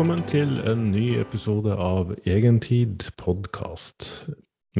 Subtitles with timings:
[0.00, 4.06] Velkommen til en ny episode av Egentid podkast.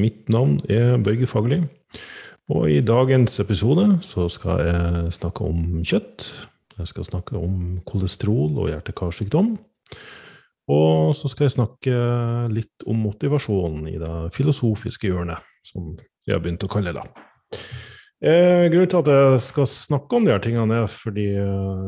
[0.01, 1.59] Mitt navn er Børge Fagerli,
[2.49, 6.25] og i dagens episode så skal jeg snakke om kjøtt.
[6.79, 9.53] Jeg skal snakke om kolesterol og hjerte-karsykdom.
[10.73, 12.01] Og så skal jeg snakke
[12.57, 17.05] litt om motivasjonen i det filosofiske hjørnet, som jeg har begynt å kalle det.
[18.21, 21.85] Eh, grunnen til at jeg skal snakke om de her tingene, er fordi eh,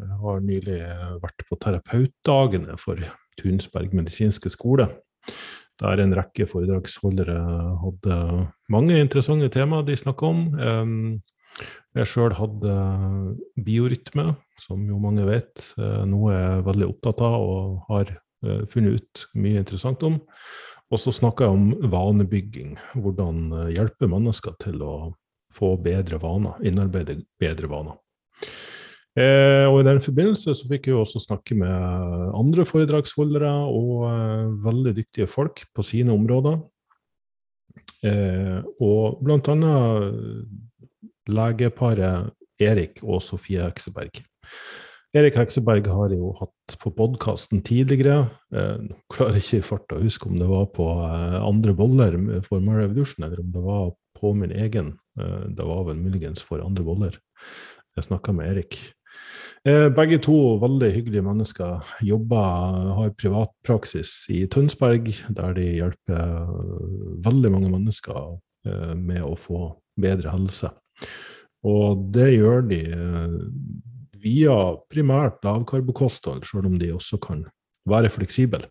[0.00, 0.76] jeg har nylig
[1.20, 3.02] vært på terapeutdagene for
[3.36, 4.86] Tunsberg medisinske skole.
[5.82, 7.36] Der en rekke foredragsholdere
[7.82, 8.16] hadde
[8.72, 10.40] mange interessante temaer de snakka om.
[10.56, 11.66] Eh,
[12.00, 12.76] jeg sjøl hadde
[13.66, 14.30] biorytme,
[14.64, 18.14] som jo mange vet, eh, noe jeg er veldig opptatt av og har
[18.68, 20.16] funnet ut mye interessant om.
[20.92, 22.74] Og så snakka jeg om vanebygging.
[22.92, 24.94] Hvordan hjelpe mennesker til å
[25.54, 27.98] få bedre vaner, innarbeide bedre vaner.
[29.14, 34.54] Eh, og I den forbindelse så fikk jeg også snakke med andre foredragsholdere og eh,
[34.64, 36.58] veldig dyktige folk på sine områder.
[38.04, 40.48] Eh, og annet
[41.30, 44.20] legeparet Erik og Sofie Hekseberg.
[45.14, 48.24] Erik Hekseberg har jo hatt på podkasten tidligere.
[48.50, 48.82] Eh,
[49.14, 52.80] klarer ikke i farta å huske om det var på eh, andre boller for My
[52.80, 54.96] Revolution, eller om det var på min egen.
[55.20, 57.18] Eh, det var vel muligens for andre boller.
[57.94, 58.78] Jeg snakka med Erik.
[59.64, 61.86] Begge to veldig hyggelige mennesker.
[62.04, 66.50] Jobber, har privatpraksis i Tønsberg, der de hjelper
[67.24, 68.34] veldig mange mennesker
[68.98, 70.68] med å få bedre helse.
[71.64, 72.82] Og det gjør de
[74.24, 74.56] via
[74.92, 77.46] primært lavkarbokosthold, selv om de også kan
[77.88, 78.66] være fleksible.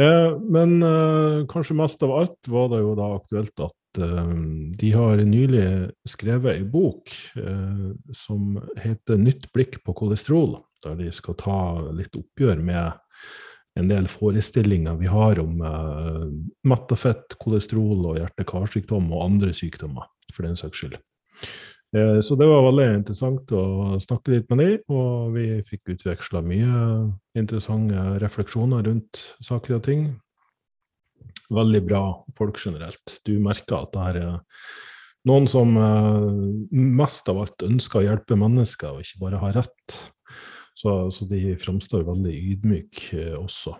[0.00, 4.90] Eh, men eh, kanskje mest av alt var det jo da aktuelt at eh, de
[4.94, 11.34] har nylig skrevet ei bok eh, som heter 'Nytt blikk på kolesterol', der de skal
[11.34, 12.92] ta litt oppgjør med
[13.78, 16.28] en del forestillinger vi har om eh,
[16.66, 20.98] mattafett, kolesterol og hjerte-karsykdom og andre sykdommer, for den saks skyld.
[21.96, 26.42] Eh, så det var veldig interessant å snakke litt med dem, og vi fikk utveksla
[26.46, 26.74] mye
[27.38, 30.10] interessante refleksjoner rundt saker og ting.
[31.50, 32.02] Veldig bra
[32.36, 33.18] folk generelt.
[33.26, 34.40] Du merker at det er
[35.28, 36.28] noen som eh,
[36.70, 39.96] mest av alt ønsker å hjelpe mennesker, og ikke bare har rett.
[40.78, 43.76] Så, så de framstår veldig ydmyke eh, også.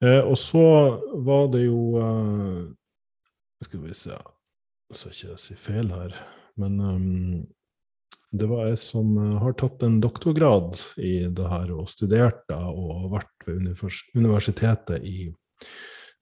[0.00, 0.62] Og så
[1.20, 2.00] var det jo
[3.60, 4.14] Skal vi se
[4.96, 6.14] Så ikke jeg si feil her.
[6.56, 7.42] Men um,
[8.32, 13.10] det var jeg som har tatt en doktorgrad i det her og studert da, og
[13.12, 13.68] vært ved
[14.14, 15.30] Universitetet i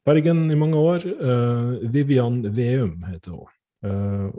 [0.06, 1.06] Bergen i mange år.
[1.19, 3.50] Uh, Vivian Veum heter hun.
[3.84, 4.31] Uh,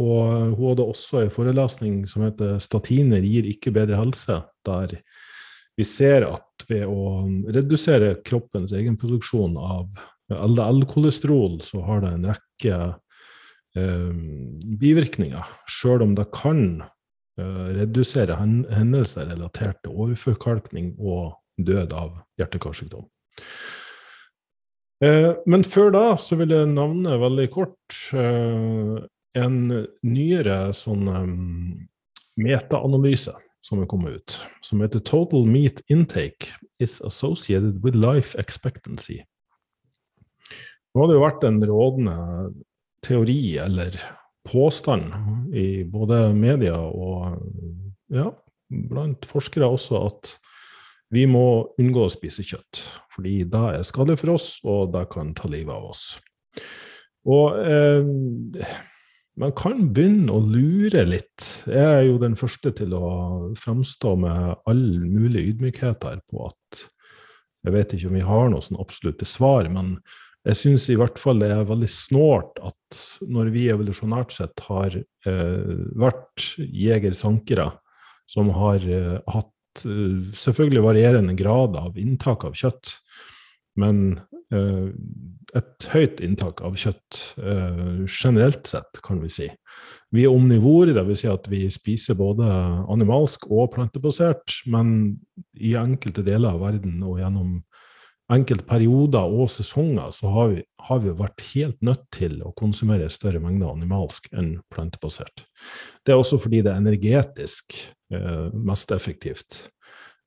[0.00, 5.00] og hun hadde også en forelesning som heter 'Statiner gir ikke bedre helse', der
[5.76, 9.88] vi ser at ved å redusere kroppens egenproduksjon av
[10.30, 12.78] LDL-kolesterol, så har det en rekke
[13.80, 14.10] eh,
[14.82, 23.08] bivirkninger, sjøl om det kan eh, redusere hendelser relatert til overforkalkning og død av hjerte-karsykdom.
[25.00, 28.96] Eh, men før da så vil jeg navne veldig kort eh,
[29.40, 29.56] en
[30.04, 31.38] nyere sånn um,
[32.40, 33.32] metaanalyse
[33.64, 39.22] som er kommet ut, som heter 'Total Meat Intake is Associated with Life Expectancy'.
[40.90, 42.16] Nå har det jo vært en rådende
[43.06, 43.96] teori eller
[44.48, 47.38] påstand i både media og
[48.10, 48.30] ja,
[48.68, 50.32] blant forskere også at
[51.10, 51.44] vi må
[51.80, 52.84] unngå å spise kjøtt,
[53.14, 56.04] fordi det er skadelig for oss, og det kan ta livet av oss.
[57.30, 58.70] Og eh,
[59.40, 61.50] man kan begynne å lure litt.
[61.66, 63.10] Jeg er jo den første til å
[63.58, 66.86] framstå med all mulig ydmykhet her på at
[67.66, 69.98] jeg vet ikke om vi har noe sånn absolutte svar, men
[70.48, 74.94] jeg syns i hvert fall det er veldig snålt at når vi evolusjonært sett har
[74.96, 77.68] eh, vært jeger-sankere
[78.30, 82.96] som har eh, hatt selvfølgelig varierende grad av inntak av kjøtt,
[83.80, 84.18] men
[84.52, 84.90] eh,
[85.56, 89.48] et høyt inntak av kjøtt eh, generelt sett, kan vi si.
[90.10, 91.22] Vi er omnivorer, dvs.
[91.22, 92.46] Si at vi spiser både
[92.90, 95.20] animalsk og plantebasert, men
[95.54, 97.60] i enkelte deler av verden og gjennom
[98.30, 103.10] enkelte perioder og sesonger så har vi, har vi, vært helt nødt til å konsumere
[103.12, 105.44] større mengder animalsk enn plantebasert.
[106.04, 107.76] Det er også fordi det er energetisk
[108.14, 109.64] eh, mest effektivt.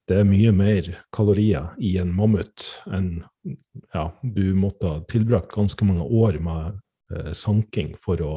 [0.07, 3.21] Det er mye mer kalorier i en mammut enn
[3.93, 6.81] ja, du måtte ha tilbrakt ganske mange år med
[7.15, 8.33] eh, sanking for å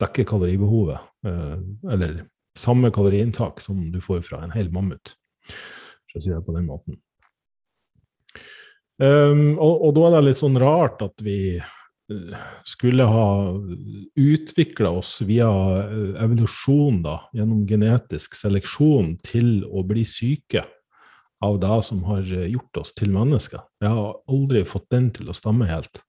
[0.00, 1.56] dekke kaloribehovet, eh,
[1.92, 2.22] eller
[2.56, 5.12] samme kaloriinntak som du får fra en hel mammut,
[5.48, 7.00] for å si det på den måten.
[8.96, 13.26] Um, og, og, da er det litt sånn rart at vi uh, skulle ha
[14.16, 20.64] utvikla oss via uh, evolusjon, da, gjennom genetisk seleksjon, til å bli syke
[21.44, 23.60] av det som har gjort oss til mennesker.
[23.84, 26.00] Jeg har aldri fått den til å stamme helt.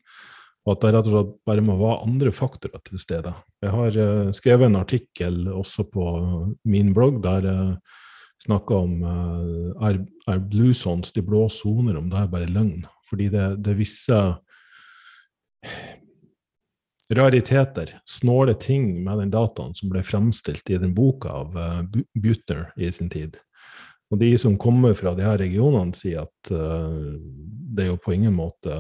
[0.64, 3.36] Og at det rett og slett bare må være andre faktorer til stede.
[3.64, 6.08] Jeg har uh, skrevet en artikkel også på
[6.64, 7.52] min blogg der
[8.44, 12.86] snakker om uh, er, er blue zones, de blå soner, om det er bare løgn.
[13.08, 14.20] Fordi det, det er visse
[17.18, 21.84] rariteter, snåle ting med den dataen som ble fremstilt i den boka av uh,
[22.16, 23.40] Butner i sin tid.
[24.12, 27.16] Og de som kommer fra de her regionene, sier at uh,
[27.76, 28.76] det er jo på ingen måte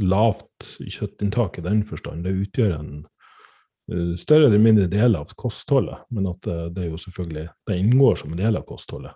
[0.00, 2.24] lavt kjøttinntak i den forstand.
[2.24, 2.92] Det utgjør en
[4.18, 8.32] større eller mindre del av kostholdet, men at uh, det jo selvfølgelig det inngår som
[8.32, 9.12] en del av kostholdet.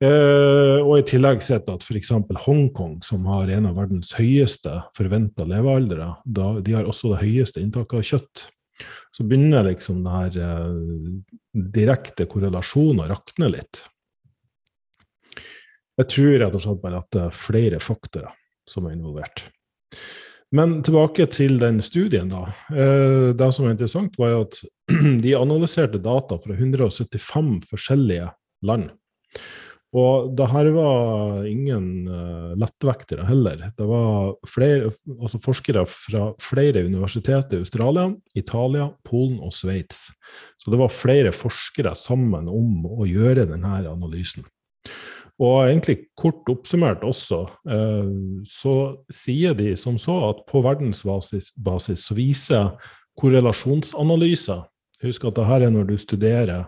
[0.00, 2.14] Eh, og i tillegg sett at f.eks.
[2.46, 7.98] Hongkong, som har en av verdens høyeste forventa levealdre, de har også det høyeste inntaket
[7.98, 8.46] av kjøtt.
[9.12, 10.38] Så begynner liksom det her
[11.52, 13.82] direkte korrelasjonen å rakne litt.
[16.00, 18.32] Jeg tror rett og slett bare at det er flere faktorer
[18.64, 19.44] som er involvert.
[20.56, 22.48] Men tilbake til den studien, da.
[22.74, 24.58] Eh, det som er interessant, var at
[25.24, 28.32] de analyserte data fra 175 forskjellige
[28.66, 28.90] land.
[29.90, 33.64] Og det her var ingen uh, lettvektere heller.
[33.74, 38.06] Det var flere, altså forskere fra flere universiteter i Australia,
[38.38, 40.12] Italia, Polen og Sveits.
[40.62, 44.46] Så det var flere forskere sammen om å gjøre denne analysen.
[45.40, 48.10] Og egentlig kort oppsummert også, eh,
[48.44, 48.74] så
[49.08, 52.74] sier de som så at på verdensbasis basis, så viser
[53.20, 54.66] korrelasjonsanalyser
[55.00, 56.66] Husk at dette er når du studerer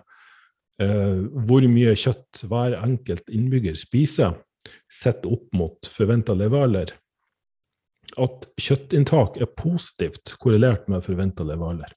[0.80, 4.38] eh, hvor mye kjøtt hver enkelt innbygger spiser,
[4.88, 6.94] sett opp mot forventa levealder.
[8.16, 11.92] At kjøttinntak er positivt korrelert med forventa levealder.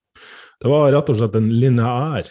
[0.60, 2.28] Det var rett og slett en lineær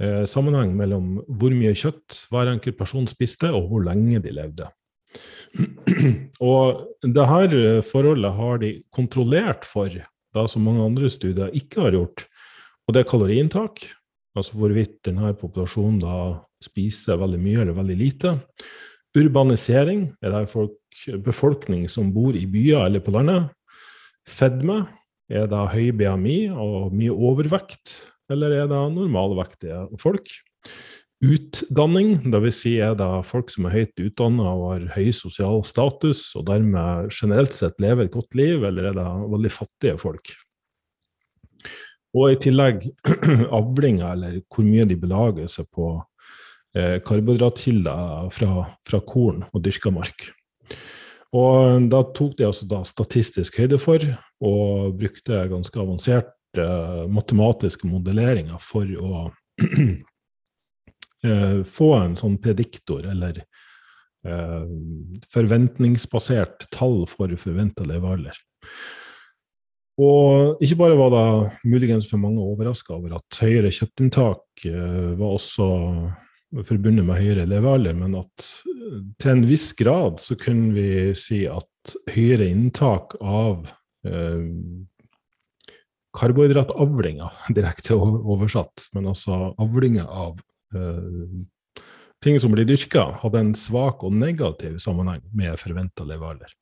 [0.00, 4.68] eh, sammenheng mellom hvor mye kjøtt hver enkelt person spiste, og hvor lenge de levde.
[6.40, 9.92] Og det her eh, forholdet har de kontrollert for,
[10.32, 12.24] da som mange andre studier ikke har gjort,
[12.86, 13.82] og det er kaloriinntak.
[14.32, 16.14] Altså hvorvidt denne populasjonen da
[16.64, 18.32] spiser veldig mye eller veldig lite.
[19.18, 20.78] Urbanisering er det folk,
[21.24, 23.50] befolkning som bor i byer eller på landet.
[24.24, 24.86] Fedme
[25.32, 30.32] er da høy BMI og mye overvekt eller er det normalvektige folk?
[31.22, 32.56] Utdanning, dvs.
[32.64, 37.12] Si er det folk som er høyt utdanna og har høy sosial status, og dermed
[37.14, 40.32] generelt sett lever et godt liv, eller er det veldig fattige folk?
[42.18, 42.88] Og i tillegg
[43.60, 45.94] avlinger, eller hvor mye de belager seg på
[46.74, 50.26] eh, karbohydratkilder fra, fra, korn og dyrka mark.
[51.32, 54.02] Og da tok de altså da statistisk høyde for,
[54.42, 60.00] og brukte ganske avansert uh, matematiske modelleringer for å uh,
[61.76, 63.44] få en sånn prediktor, eller
[64.26, 64.66] uh,
[65.32, 68.34] forventningsbasert tall for forventa levealder.
[70.02, 75.66] Og ikke bare var det muligens for mange overraska over at høyere kjøttinntak var også
[76.64, 78.46] forbundet med høyere levealder, men at
[79.20, 83.68] til en viss grad så kunne vi si at høyere inntak av
[86.16, 90.40] karbohydratavlinga, direkte oversatt, men altså avlinga av
[90.76, 91.30] eh,
[92.22, 96.52] ting som blir dyrka, hadde en svak og negativ sammenheng med forventa levealder.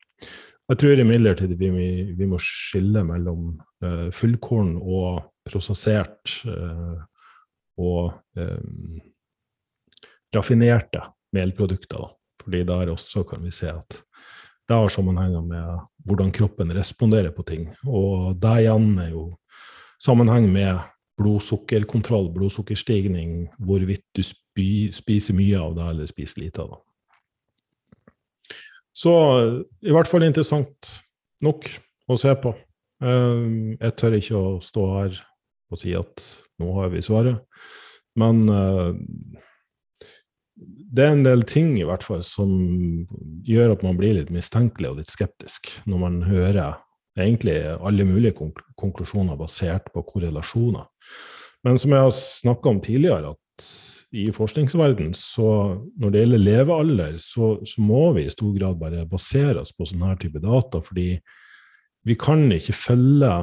[0.71, 1.71] Jeg tror imidlertid vi,
[2.15, 7.01] vi må skille mellom eh, fullkorn og prosessert eh,
[7.81, 8.37] og
[10.37, 11.01] raffinerte
[11.33, 12.03] melprodukter.
[12.03, 12.11] Da.
[12.45, 14.03] Fordi der også kan vi se at
[14.71, 17.67] det har sammenhenger med hvordan kroppen responderer på ting.
[17.91, 19.25] Og det igjen er jo
[20.03, 20.79] sammenheng med
[21.21, 26.81] blodsukkerkontroll, blodsukkerstigning, hvorvidt du spiser mye av det eller spiser lite av det.
[29.01, 29.13] Så
[29.83, 30.93] i hvert fall interessant
[31.43, 31.67] nok
[32.11, 32.55] å se på.
[33.03, 35.21] Eh, jeg tør ikke å stå her
[35.71, 36.27] og si at
[36.63, 37.43] nå har vi svaret,
[38.19, 38.91] men eh,
[40.61, 42.51] det er en del ting i hvert fall som
[43.47, 46.81] gjør at man blir litt mistenkelig og litt skeptisk når man hører
[47.21, 48.37] egentlig alle mulige
[48.79, 50.87] konklusjoner basert på korrelasjoner.
[51.67, 53.67] Men som jeg har snakka om tidligere, at
[54.11, 59.07] i forskningsverdenen, så når det gjelder levealder, så, så, må vi i stor grad bare
[59.11, 61.13] basere oss på sånne type data, fordi
[62.09, 63.35] vi kan ikke følge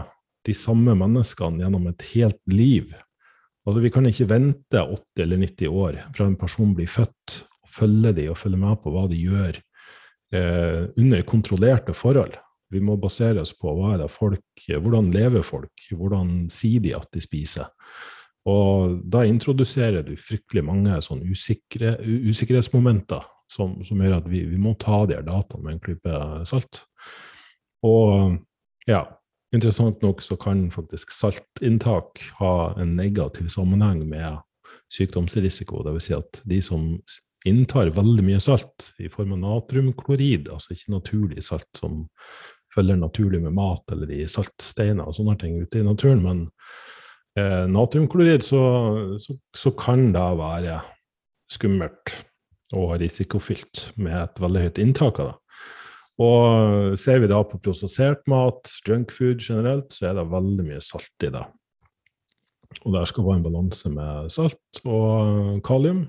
[0.47, 2.91] de samme menneskene gjennom et helt liv.
[3.67, 7.71] Altså, vi kan ikke vente 80 eller 90 år fra en person blir født, og
[7.81, 12.38] følge de og følge med på hva de gjør eh, under kontrollerte forhold.
[12.71, 16.95] Vi må basere oss på hva er det folk, hvordan lever folk, hvordan sier de
[16.95, 17.67] at de spiser.
[18.47, 24.59] Og da introduserer du fryktelig mange sånn usikre, usikkerhetsmomenter som, som, gjør at vi, vi
[24.59, 26.86] må ta de her dataene med en klype salt.
[27.88, 28.38] Og
[28.88, 29.03] ja,
[29.56, 34.42] interessant nok så kan faktisk saltinntak ha en negativ sammenheng med
[34.94, 35.84] sykdomsrisiko.
[35.86, 36.10] Dvs.
[36.10, 36.89] Si at de som
[37.48, 42.06] inntar veldig mye salt i form av natriumklorid, altså ikke naturlig salt som
[42.74, 46.44] følger naturlig med mat eller i saltsteiner og sånne ting ute i naturen, men
[47.39, 48.62] eh, natriumklorid, så,
[49.22, 50.80] så, så, kan det være
[51.54, 52.13] skummelt
[52.75, 55.38] og risikofylt med et veldig høyt inntak av det.
[56.17, 61.27] Og ser vi da på prosessert mat, junkfood generelt, så er det veldig mye salt
[61.27, 61.43] i det.
[62.83, 66.07] Og der skal være en balanse med salt og kalium.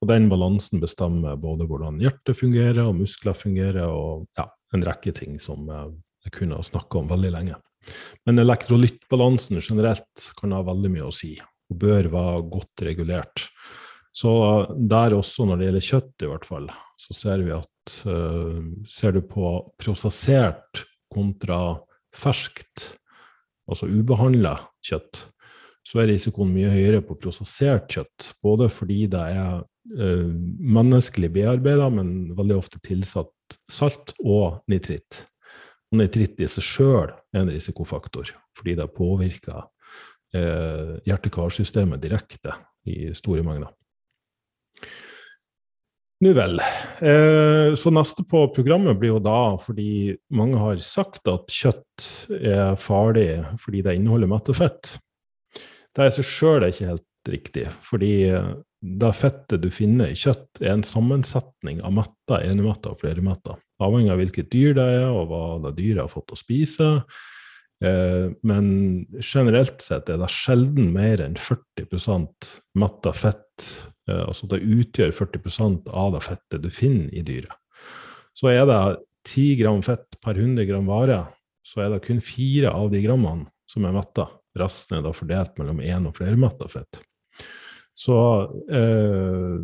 [0.00, 5.12] Og den balansen bestemmer både hvordan hjertet fungerer, og muskler fungerer, og ja, en rekke
[5.16, 7.58] ting som jeg kunne ha snakka om veldig lenge.
[8.26, 11.34] Men elektrolyttbalansen generelt kan ha veldig mye å si,
[11.70, 13.46] og bør være godt regulert.
[14.16, 14.30] Så
[14.90, 19.14] der også, når det gjelder kjøtt i hvert fall, så ser vi at uh, ser
[19.16, 21.78] du på prosessert kontra
[22.14, 22.96] ferskt,
[23.70, 25.22] altså ubehandla kjøtt,
[25.86, 28.32] så er risikoen mye høyere på prosessert kjøtt.
[28.42, 30.30] Både fordi det er uh,
[30.78, 35.24] menneskelig bearbeida, men veldig ofte tilsatt salt og nitritt.
[35.90, 39.64] Og nitritt i seg sjøl er en risikofaktor, fordi det påvirker
[40.38, 42.54] eh, hjerte-karsystemet direkte
[42.86, 43.72] i store mengder.
[46.20, 46.58] Nå vel.
[47.00, 52.74] Eh, så neste på programmet blir jo da, fordi mange har sagt at kjøtt er
[52.80, 53.30] farlig
[53.62, 54.98] fordi det inneholder mettefett.
[55.96, 58.12] Det i seg sjøl er ikke helt riktig, fordi
[58.80, 63.58] det fettet du finner i kjøtt, er en sammensetning av metter, enemetter og flermetter.
[63.80, 66.88] Avhengig av hvilket dyr det er, og hva det dyret har fått å spise.
[67.84, 68.66] Eh, men
[69.20, 72.28] generelt sett er det sjelden mer enn 40
[72.80, 73.68] metta fett
[74.26, 77.54] altså det utgjør 40% av det fettet du finner i dyret.
[78.36, 78.80] Så er det
[79.28, 81.22] 10 gram fett per 100 gram vare,
[81.66, 84.26] så er det kun fire av de grammene som er metta.
[84.58, 87.02] Resten er da fordelt mellom én og flermetta fett.
[87.94, 88.16] Så
[88.72, 89.56] eh,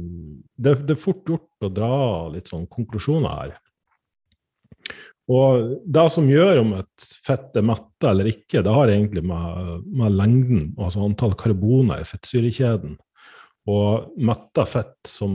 [0.57, 1.95] det, det, er fort gjort å dra
[2.35, 3.55] litt sånn konklusjoner her.
[5.33, 9.87] Og det som gjør om et fett er metta eller ikke, det har egentlig med,
[9.89, 12.95] med lengden, altså antall karboner i fettsyrekjeden,
[13.67, 15.35] og metta fett som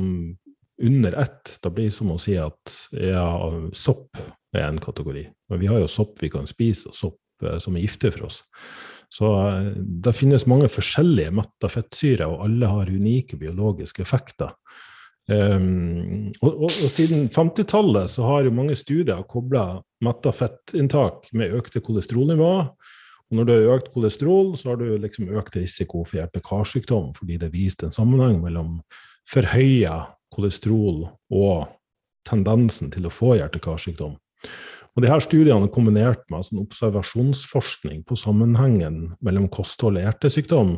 [0.82, 3.26] under ett, da blir det som å si at ja,
[3.74, 4.18] sopp
[4.56, 5.26] er en kategori.
[5.52, 8.30] Men vi har jo sopp vi kan spise, og sopp eh, som er giftig for
[8.30, 8.42] oss.
[9.12, 14.56] Så eh, det finnes mange forskjellige metta fettsyrer, og alle har unike biologiske effekter.
[15.30, 21.54] Um, og, og, og, siden 50-tallet så har jo mange studier kobla metta fettinntak med
[21.56, 22.66] økte kolesterolnivåer
[23.32, 27.38] og når du har økt kolesterol, så har du liksom økt risiko for hjerte-karsykdom, fordi
[27.40, 28.82] det er vist en sammenheng mellom
[29.32, 30.02] forhøya
[30.36, 31.70] kolesterol og
[32.28, 34.18] tendensen til å få hjerte-karsykdom.
[34.92, 40.76] Og de her Studiene er kombinert med sånn observasjonsforskning på sammenhengen mellom kosthold og hjertesykdom.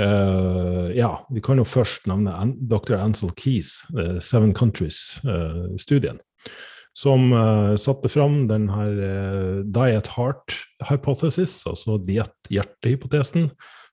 [0.00, 2.94] Uh, ja, Vi kan jo først nevne dr.
[3.02, 6.22] Ansel Keys, uh, Seven Countries-studien.
[6.22, 10.56] Uh, som uh, satte fram den her uh, diet heart
[10.88, 13.50] hypothesis, altså diett-hjerte-hypotesen,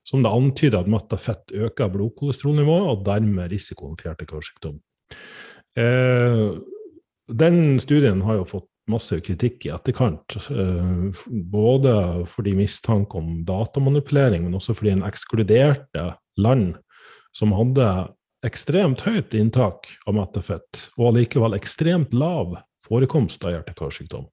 [0.07, 4.79] som det antyder at metta fett øker blodkolesterolnivået, og dermed risikoen for hjerte-karsykdom.
[5.77, 6.57] Uh,
[7.27, 10.37] den studien har jo fått masse kritikk i etterkant,
[11.51, 11.91] både
[12.31, 16.05] fordi mistanke om datamanipulering, men også fordi en ekskluderte
[16.39, 16.77] land
[17.35, 17.89] som hadde
[18.47, 22.55] ekstremt høyt inntak av mettefett, og allikevel ekstremt lav
[22.88, 24.27] forekomst av hjerte-karsykdom.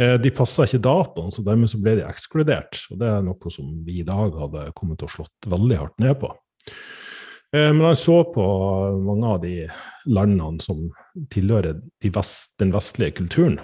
[0.00, 2.80] Eh, de passa ikke dataen, så dermed så ble de ekskludert.
[2.90, 6.02] og Det er noe som vi i dag hadde kommet til å slått veldig hardt
[6.02, 6.32] ned på.
[7.54, 8.46] Eh, men jeg så på
[9.04, 9.54] mange av de
[10.10, 10.88] landene som
[11.30, 13.60] tilhører de vest, den vestlige kulturen.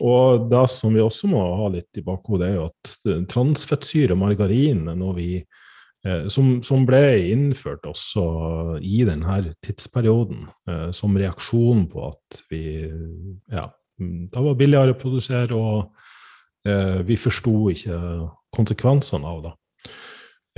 [0.00, 4.22] Og det som vi også må ha litt i bakhodet, er jo at transfettsyre og
[4.22, 5.30] margarin er noe vi
[6.30, 7.00] som, som, ble
[7.32, 8.26] innført også
[8.84, 12.62] i denne tidsperioden, eh, som reaksjon på at vi
[13.52, 17.98] Ja, det var billigere å produsere, og eh, vi forsto ikke
[18.56, 19.54] konsekvensene av det.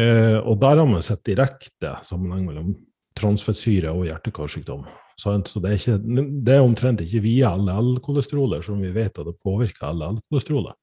[0.02, 2.72] Eh, og der har vi sett direkte sammenheng mellom
[3.18, 4.84] transfettsyre og hjerte-karsykdom.
[5.18, 9.34] Så det er, ikke, det er, omtrent ikke via LL-kolesteroler som vi vet at det
[9.42, 10.78] påvirker LL-kolesterolet.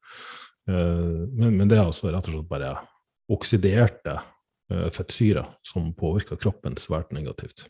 [0.72, 2.74] Eh, men, men, det er altså rett og slett bare
[3.32, 4.35] oksiderte Eh,
[4.70, 7.68] fettsyrer som påvirker kroppen svært negativt.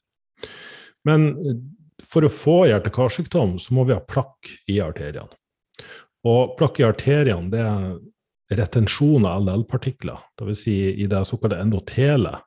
[1.03, 1.33] Men
[2.03, 5.31] for å få hjerte-karsykdom så må vi ha plakk i arteriene.
[6.25, 10.61] Og plakk i arteriene det er retensjon av LL-partikler, dvs.
[10.65, 12.43] Si i det såkalte endotelet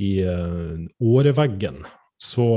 [0.00, 1.82] i uh, åreveggen,
[2.20, 2.48] så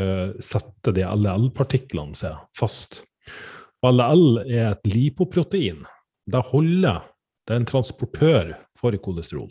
[0.00, 3.02] uh, setter de LL-partiklene seg fast.
[3.82, 5.82] LL er et lipoprotein.
[6.30, 7.02] Det holder,
[7.46, 9.50] det er en transportør for kolesterol.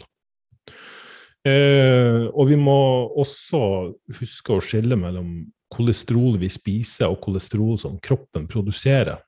[1.47, 2.77] Eh, og vi må
[3.17, 3.61] også
[4.19, 9.23] huske å skille mellom kolesterol vi spiser, og kolesterol som kroppen produserer.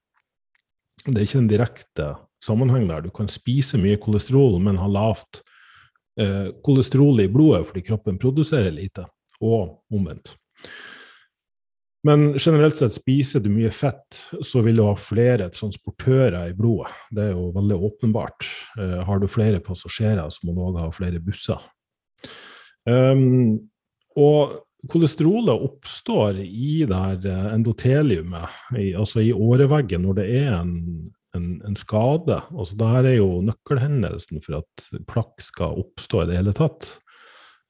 [1.03, 2.11] Det er ikke en direkte
[2.43, 3.05] sammenheng der.
[3.05, 5.41] Du kan spise mye kolesterol, men ha lavt
[6.19, 9.07] eh, kolesterol i blodet fordi kroppen produserer lite,
[9.41, 10.35] og omvendt.
[12.03, 16.91] Men generelt sett spiser du mye fett, så vil du ha flere transportører i blodet.
[17.15, 18.49] Det er jo veldig åpenbart.
[18.75, 21.63] Eh, har du flere passasjerer, så må du òg ha flere busser.
[22.89, 23.69] Um,
[24.19, 24.59] og
[24.91, 30.73] kolesterolet oppstår i det her eh, endoteliumet, i, altså i åreveggen, når det er en,
[31.37, 32.41] en, en skade.
[32.51, 36.97] Altså det her er jo nøkkelhendelsen for at plakk skal oppstå i det hele tatt.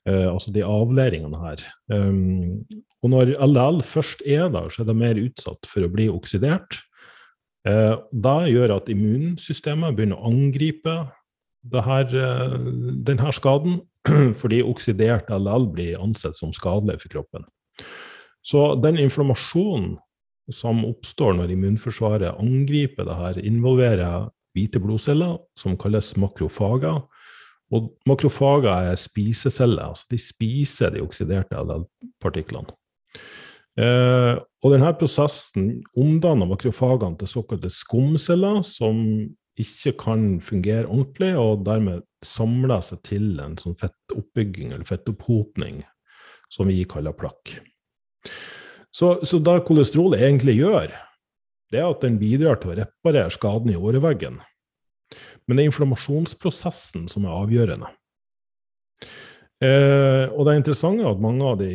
[0.04, 1.62] Uh, altså de avleiringene her.
[1.94, 2.66] Um,
[3.06, 6.82] og når LL først er der, så er det mer utsatt for å bli oksidert.
[7.64, 10.98] Uh, det gjør at immunsystemet begynner å angripe
[11.72, 12.58] her, uh,
[13.08, 13.80] denne skaden,
[14.42, 17.46] fordi oksidert LL blir ansett som skadelig for kroppen.
[18.44, 19.96] Så den inflammasjonen
[20.52, 27.00] som oppstår når immunforsvaret angriper det her, involverer hvite blodceller, som kalles makrofager.
[27.74, 32.76] Og makrofager er spiseceller, altså de spiser de oksiderte LL-partiklene.
[33.74, 39.00] Eh, og denne prosessen omdanner makrofagene til såkalte skumceller, som
[39.58, 45.82] ikke kan fungere ordentlig, og dermed samler seg til en sånn fettoppbygging eller fettopphopning
[46.54, 47.58] som vi kaller plakk.
[48.94, 50.94] Så, så det kolesterolet egentlig gjør,
[51.74, 54.38] det er at den bidrar til å reparere skaden i åreveggen.
[55.48, 57.90] Men det er inflammasjonsprosessen som er avgjørende.
[59.64, 61.74] Eh, og det er interessant at mange av de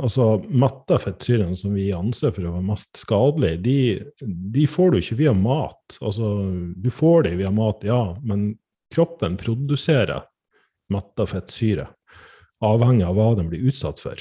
[0.00, 3.76] altså metta fettsyrene som vi anser for å være mest skadelige, de,
[4.56, 5.98] de, får du ikke via mat.
[6.00, 6.32] Altså,
[6.74, 8.50] du får de via mat, ja, men
[8.94, 10.26] kroppen produserer
[10.90, 11.86] metta fettsyre,
[12.64, 14.18] avhengig av hva den blir utsatt for.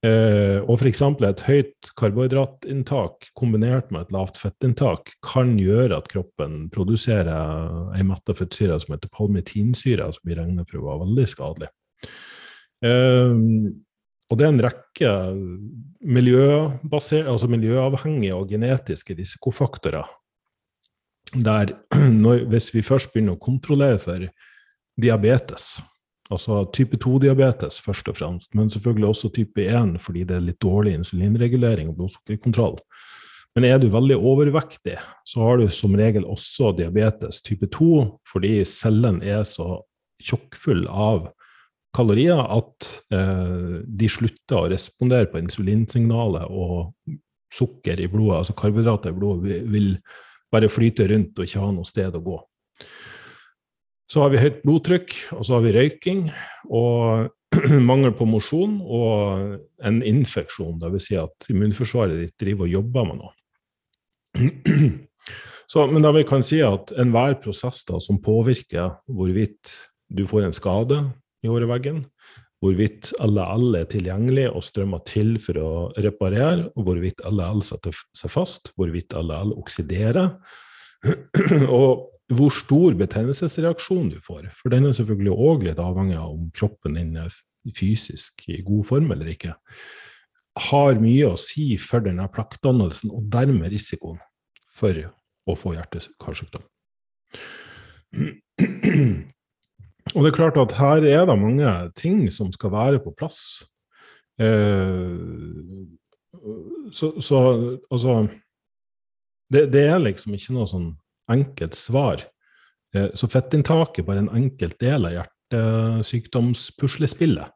[0.00, 1.02] Eh, og f.eks.
[1.28, 8.32] et høyt karbohydratinntak kombinert med et lavt fettinntak kan gjøre at kroppen produserer ei metta
[8.36, 11.70] fettsyre som heter palmitinsyre, som vi regner for å være veldig skadelig.
[12.84, 13.36] Eh,
[14.30, 15.10] og det er en rekke
[17.26, 20.06] altså miljøavhengige og genetiske risikofaktorer
[21.34, 21.74] der
[22.24, 24.26] når, hvis vi først begynner å kontrollere for
[25.00, 25.78] diabetes,
[26.30, 30.60] altså type 2-diabetes først og fremst, men selvfølgelig også type 1 fordi det er litt
[30.62, 32.78] dårlig insulinregulering og blodsukkerkontroll.
[33.58, 34.94] Men er du veldig overvektig,
[35.26, 37.92] så har du som regel også diabetes type 2
[38.30, 39.80] fordi cellen er så
[40.22, 41.30] tjokkfull av
[41.96, 46.92] kalorier at eh, de slutter å respondere på insulinsignalet, og
[47.50, 49.94] sukker i blodet, altså karbohydrater i blodet, vil
[50.52, 52.38] bare flyte rundt og ikke ha noe sted å gå.
[54.10, 56.24] Så har vi høyt blodtrykk, og så har vi røyking
[56.66, 57.30] og
[57.90, 59.54] mangel på mosjon og
[59.86, 61.06] en infeksjon, dvs.
[61.06, 63.32] Si at immunforsvaret ditt driver og jobber med noe.
[65.70, 69.76] Så, men da vi kan si at enhver prosess da, som påvirker hvorvidt
[70.10, 71.04] du får en skade,
[71.40, 72.02] i åreveggen,
[72.60, 75.70] hvorvidt LL er tilgjengelig og strømmer til for å
[76.04, 80.34] reparere, hvorvidt LL setter seg fast, hvorvidt LL oksiderer,
[81.80, 84.50] og hvor stor betennelsesreaksjon du får.
[84.58, 87.32] For den er selvfølgelig òg litt avhengig av om kroppen din er
[87.76, 89.56] fysisk i god form eller ikke.
[90.70, 94.20] Har mye å si for denne plakkdannelsen, og dermed risikoen
[94.70, 94.94] for
[95.48, 96.64] å få hjerte-karsykdom.
[100.14, 103.40] Og det er klart at her er det mange ting som skal være på plass.
[104.40, 105.16] Eh,
[106.92, 107.38] så, så,
[107.90, 108.28] altså
[109.52, 110.96] det, det, er liksom ikke noe sånn
[111.30, 112.18] enkelt svar.
[112.94, 117.48] Eh, så fettinntaket er bare en enkelt del av hjertesykdomspuslespillet.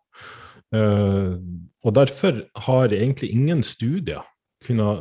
[0.75, 1.33] Eh,
[1.85, 2.33] og derfor
[2.67, 4.23] har egentlig ingen studier
[4.65, 4.99] kunnet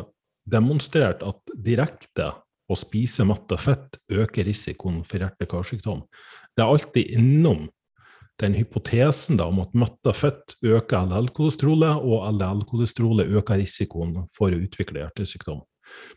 [0.49, 2.31] demonstrert at direkte
[2.73, 6.03] å spise matta fett øker risikoen for hjerte-karsykdom
[6.55, 7.65] det er alltid innom
[8.41, 14.61] den hypotesen da, om at metta fett øker LL-kolesterolet, og LL-kolesterolet øker risikoen for å
[14.61, 15.61] utvikle hjertesykdom.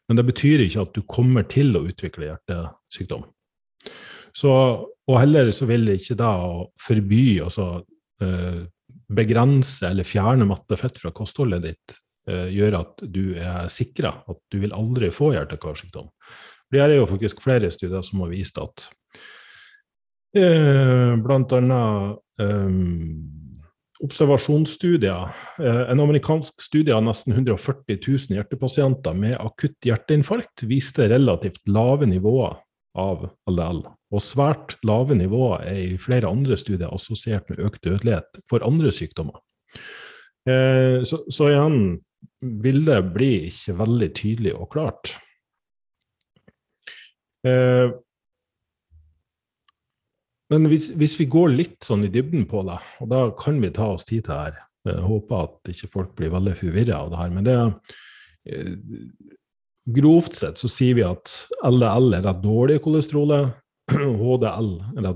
[0.09, 3.27] Men det betyr ikke at du kommer til å utvikle hjertesykdom.
[4.37, 6.33] Så, og heller så vil ikke da
[6.81, 7.69] forby, altså
[8.25, 8.65] eh,
[9.17, 14.61] begrense eller fjerne mattefett fra kostholdet ditt, eh, gjøre at du er sikra at du
[14.63, 16.11] vil aldri få hjerte-karsykdom.
[16.73, 18.89] Det er jo faktisk flere studier som har vist at
[20.37, 21.59] eh, annet
[22.43, 22.71] eh,
[24.05, 25.29] observasjonsstudier.
[25.59, 32.09] Eh, en amerikansk studie av nesten 140 000 hjertepasienter med akutt hjerteinfarkt viste relativt lave
[32.11, 32.59] nivåer
[32.97, 33.85] av LDL.
[34.15, 38.93] Og svært lave nivåer er i flere andre studier assosiert med økt dødelighet for andre
[38.95, 39.41] sykdommer.
[40.49, 41.99] Eh, så, så, igjen,
[42.41, 45.13] bildet blir ikke veldig tydelig og klart.
[47.47, 47.93] Eh,
[50.53, 53.73] men hvis, hvis, vi går litt sånn i dybden på det, og da kan vi
[53.75, 57.09] ta oss tid til det her Jeg håper at ikke folk blir veldig forvirra av
[57.11, 57.33] det her.
[57.35, 57.57] Men det
[58.53, 58.77] eh,
[59.97, 61.31] Grovt sett så sier vi at
[61.63, 63.53] LDL er det dårlige kolesterolet,
[63.95, 65.13] HDL er det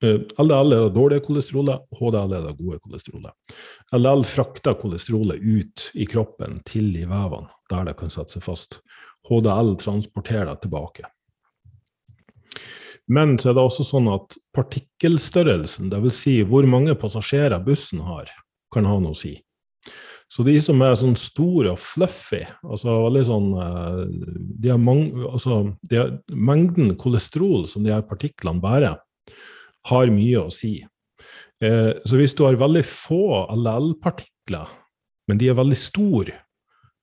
[0.00, 3.56] LDL er det dårlige kolesterolet, HDL er det gode kolesterolet.
[3.92, 8.78] LDL frakter kolesterolet ut i kroppen til i vevene, der det kan sette seg fast.
[9.28, 11.04] HDL transporterer det tilbake.
[13.10, 16.16] Men så er det også sånn at partikkelstørrelsen, dvs.
[16.16, 18.30] Si hvor mange passasjerer bussen har,
[18.72, 19.34] kan ha noe å si.
[20.30, 24.02] Så de som er sånn store og fluffy, altså veldig sånn eh,
[24.62, 24.78] de har
[25.32, 25.56] altså,
[25.90, 29.00] de har, Mengden kolesterol som de her partiklene bærer,
[29.88, 30.76] har mye å si.
[31.64, 34.68] Eh, så hvis du har veldig få LL-partikler,
[35.28, 36.36] men de er veldig store,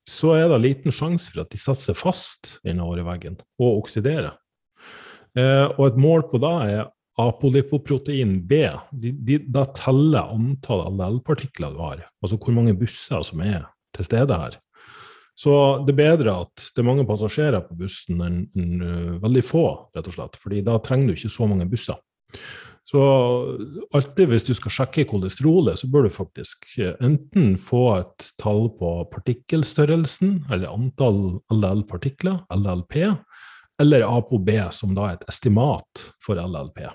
[0.08, 3.82] så er det liten sjanse for at de setter seg fast innover i veggen og
[3.84, 4.38] oksiderer.
[5.38, 6.86] Eh, og et mål på det er
[7.18, 8.62] apolipoprotein B,
[8.94, 13.66] de, de, da teller antall LL-partikler du har, altså hvor mange busser som er
[13.98, 14.58] til stede her.
[15.38, 15.54] Så
[15.86, 19.66] det er bedre at det er mange passasjerer på bussen enn en, uh, veldig få,
[19.94, 20.38] rett og slett.
[20.42, 22.00] fordi da trenger du ikke så mange busser.
[22.88, 23.02] Så
[23.92, 28.70] alltid hvis du skal sjekke kolesterolet, så bør du faktisk uh, enten få et tall
[28.80, 33.02] på partikkelstørrelsen, eller antall LL-partikler, LLP,
[33.84, 36.86] eller A på B, som da er et estimat for LLP.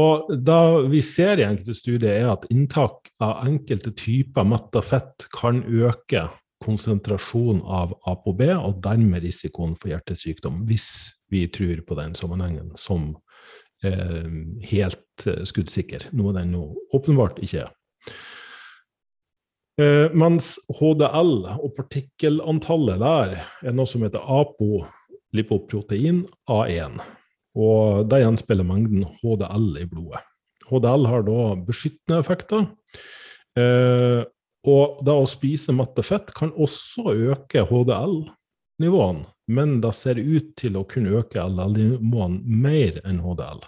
[0.00, 5.26] Og da vi ser i enkelte studier, er at inntak av enkelte typer metta fett
[5.34, 6.28] kan øke
[6.64, 10.88] konsentrasjonen av ApoB, og dermed risikoen for hjertesykdom, hvis
[11.32, 13.29] vi tror på den sammenhengen som eh,
[13.82, 16.64] helt eh, skuddsikker, noe den nå
[16.96, 17.72] åpenbart ikke er.
[19.80, 27.00] Eh, mens HDL og partikkelantallet der er noe som heter apolipoprotein A1.
[27.60, 30.22] Og det gjenspeiler mengden HDL i blodet.
[30.70, 32.68] HDL har da beskyttende effekter.
[33.58, 34.20] Eh,
[34.70, 37.64] og det å spise mette fett kan også øke
[38.80, 43.60] HDL-nivåene, men det ser ut til å kunne øke LL-nivåene mer enn HDL.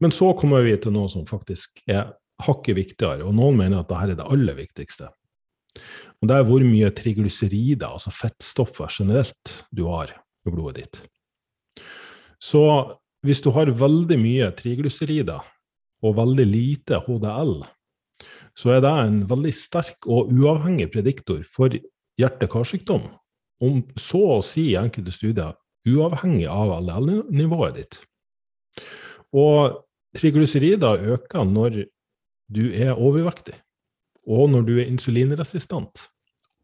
[0.00, 3.88] Men så kommer vi til noe som faktisk er hakket viktigere, og noen mener at
[3.88, 5.08] dette er det aller viktigste.
[6.20, 11.00] Og det er hvor mye triglycerider, altså fettstoffer generelt, du har i blodet ditt.
[12.42, 12.64] Så
[13.24, 15.40] hvis du har veldig mye triglycerider
[16.04, 17.62] og veldig lite HDL,
[18.54, 21.74] så er det en veldig sterk og uavhengig prediktor for
[22.20, 23.06] hjerte-karsykdom.
[23.64, 25.54] Om så å si i enkelte studier
[25.88, 28.00] uavhengig av LDL-nivået ditt.
[29.34, 29.82] Og
[30.16, 31.84] triglycerider øker når
[32.54, 33.56] du er overvektig,
[34.24, 36.08] og når du er insulinresistent,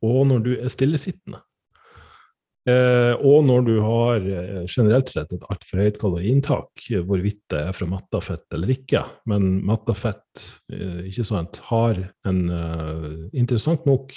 [0.06, 1.42] og når du er stillesittende.
[2.68, 7.76] Eh, og når du har eh, generelt sett et altfor høyt kaloriinntak, hvorvidt det er
[7.76, 9.00] fra metta fett eller ikke.
[9.32, 13.06] Men metta fett eh, ikke sant, har en eh,
[13.40, 14.12] interessant nok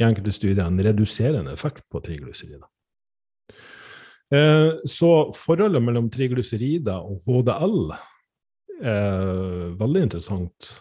[0.00, 2.66] i enkelte studier en reduserende effekt på triglycerider.
[4.34, 7.94] Eh, så forholdet mellom triglycerider og HDL
[8.84, 10.72] er veldig interessant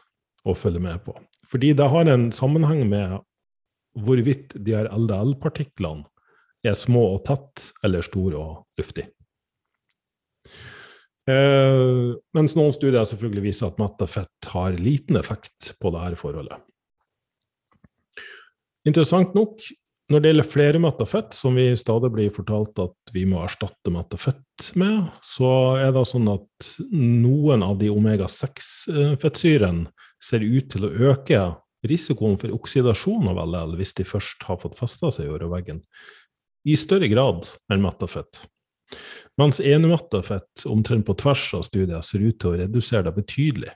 [0.44, 1.16] å følge med på.
[1.48, 3.20] Fordi det har en sammenheng med
[4.04, 6.08] hvorvidt de her LDL-partiklene
[6.66, 9.12] er små og tett eller store og luftige.
[11.30, 16.60] Eh, mens noen studier selvfølgelig viser at metta fett har liten effekt på dette forholdet.
[18.88, 19.62] Interessant nok,
[20.12, 24.20] når det gjelder flermetta fett, som vi stadig blir fortalt at vi må erstatte metta
[24.20, 29.88] fett med, så er det sånn at noen av de omega-6-fettsyrene
[30.24, 31.46] ser ut til å øke
[31.88, 35.82] risikoen for oksidasjon av LL hvis de først har fått festa seg i øreveggen,
[36.68, 38.44] i større grad enn metta fett.
[39.40, 43.74] Mens enemetta fett omtrent på tvers av studier ser ut til å redusere det betydelig.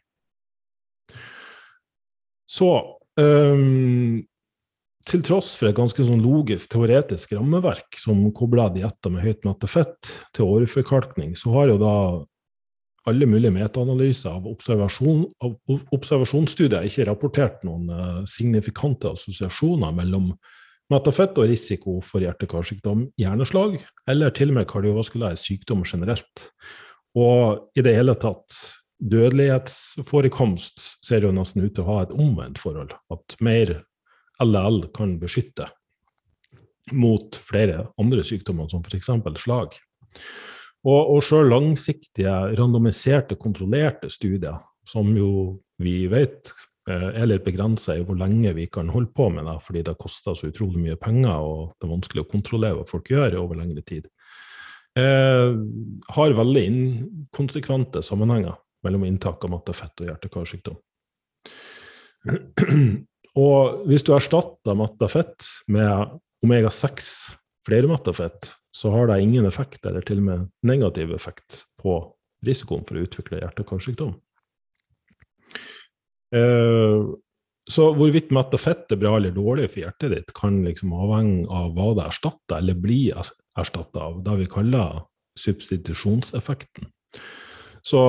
[2.48, 2.70] Så
[3.20, 4.22] um,
[5.08, 9.72] til tross for et ganske sånn logisk, teoretisk rammeverk som kobler dietter med høyt mettet
[9.72, 11.94] fett til åreforkalkning, så har jo da
[13.08, 15.56] alle mulige metaanalyser av, observasjon, av
[15.96, 20.34] observasjonsstudier ikke rapportert noen uh, signifikante assosiasjoner mellom
[20.92, 23.78] metafett og risiko for hjerte-karsykdom, hjerneslag
[24.12, 26.50] eller til og med kardiovaskulær sykdom generelt.
[27.18, 28.56] Og i det hele tatt,
[28.98, 32.96] dødelighetsforekomst ser jo nesten ut til å ha et omvendt forhold.
[33.14, 33.76] At mer
[34.44, 35.70] LL kan beskytte
[36.96, 39.10] mot flere andre sykdommer, som f.eks.
[39.42, 39.76] slag.
[40.88, 46.54] Og, og sjøl langsiktige, randomiserte, kontrollerte studier, som jo vi vet
[46.90, 49.98] eh, er litt begrensa i hvor lenge vi kan holde på med det, fordi det
[50.00, 53.60] koster så utrolig mye penger, og det er vanskelig å kontrollere hva folk gjør over
[53.60, 54.08] lengre tid,
[55.00, 55.52] eh,
[56.16, 58.56] har veldig inkonsekvente sammenhenger
[58.88, 60.80] mellom inntak av mattefett og hjerte-karsykdom.
[63.38, 67.12] Og hvis du erstatter mattafett med omega-6
[67.68, 72.00] flermattafett, så har det ingen effekt, eller til og med negativ effekt, på
[72.46, 74.14] risikoen for å utvikle hjerte-karsykdom.
[76.38, 77.08] Eh,
[77.68, 81.92] så hvorvidt mattafett er bra eller dårlig for hjertet ditt, kan liksom avhenge av hva
[81.98, 83.18] det erstatter, eller blir
[83.58, 85.02] erstatta av det vi kaller
[85.38, 86.90] substitusjonseffekten.
[87.88, 88.00] Så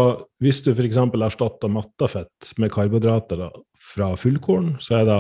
[0.43, 0.97] hvis du f.eks.
[0.99, 3.45] erstatter mattafett med karbohydrater
[3.79, 5.19] fra fullkorn, så er det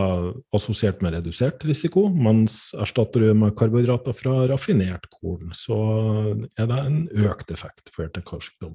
[0.57, 5.79] assosiert med redusert risiko, mens erstatter du med karbohydrater fra raffinert korn, så
[6.59, 8.75] er det en økt effekt for hjerte-karsykdom.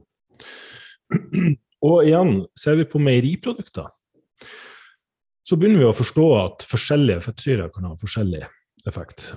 [1.83, 3.91] Og igjen, ser vi på meieriprodukter,
[5.43, 8.45] så begynner vi å forstå at forskjellige fettsyrer kan ha forskjellig
[8.87, 9.33] effekt.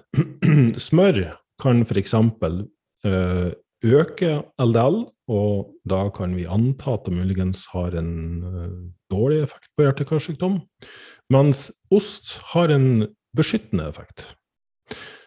[0.87, 1.25] Smør
[1.63, 2.15] kan f.eks.
[3.07, 3.49] Øh,
[3.85, 8.79] øke LDL, og da kan vi anta at det muligens har en uh,
[9.13, 10.61] dårlig effekt på hjerte-karsykdom,
[11.35, 14.31] mens ost har en beskyttende effekt.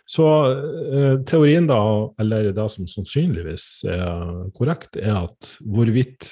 [0.09, 1.81] Så eh, teorien da,
[2.21, 6.31] eller det som sannsynligvis er korrekt, er at hvorvidt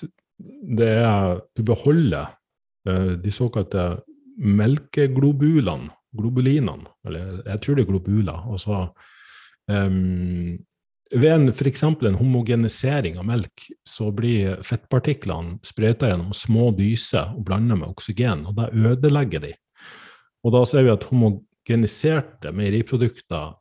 [0.77, 2.31] det er du beholder
[2.89, 3.99] eh, de såkalte
[4.37, 8.87] melkeglobulene, globulinene, eller jeg tror det er globuler, altså
[9.69, 10.55] um,
[11.11, 11.83] ved en, f.eks.
[11.83, 18.45] en homogenisering av melk, så blir fettpartiklene sprøyta gjennom små dyser og blanda med oksygen,
[18.49, 19.53] og da ødelegger de.
[20.45, 23.55] Og da ser vi at homogeniserte meieriprodukter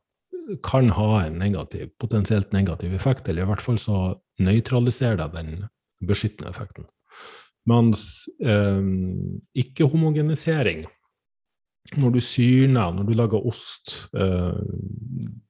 [0.63, 3.97] kan ha en negativ, potensielt negativ effekt, eller i hvert fall så
[4.43, 5.65] nøytraliserer det den
[6.07, 6.87] beskyttende effekten.
[7.67, 8.79] Mens eh,
[9.59, 10.85] ikke-homogenisering
[11.95, 14.59] når du syrner, når du lager ost, eh,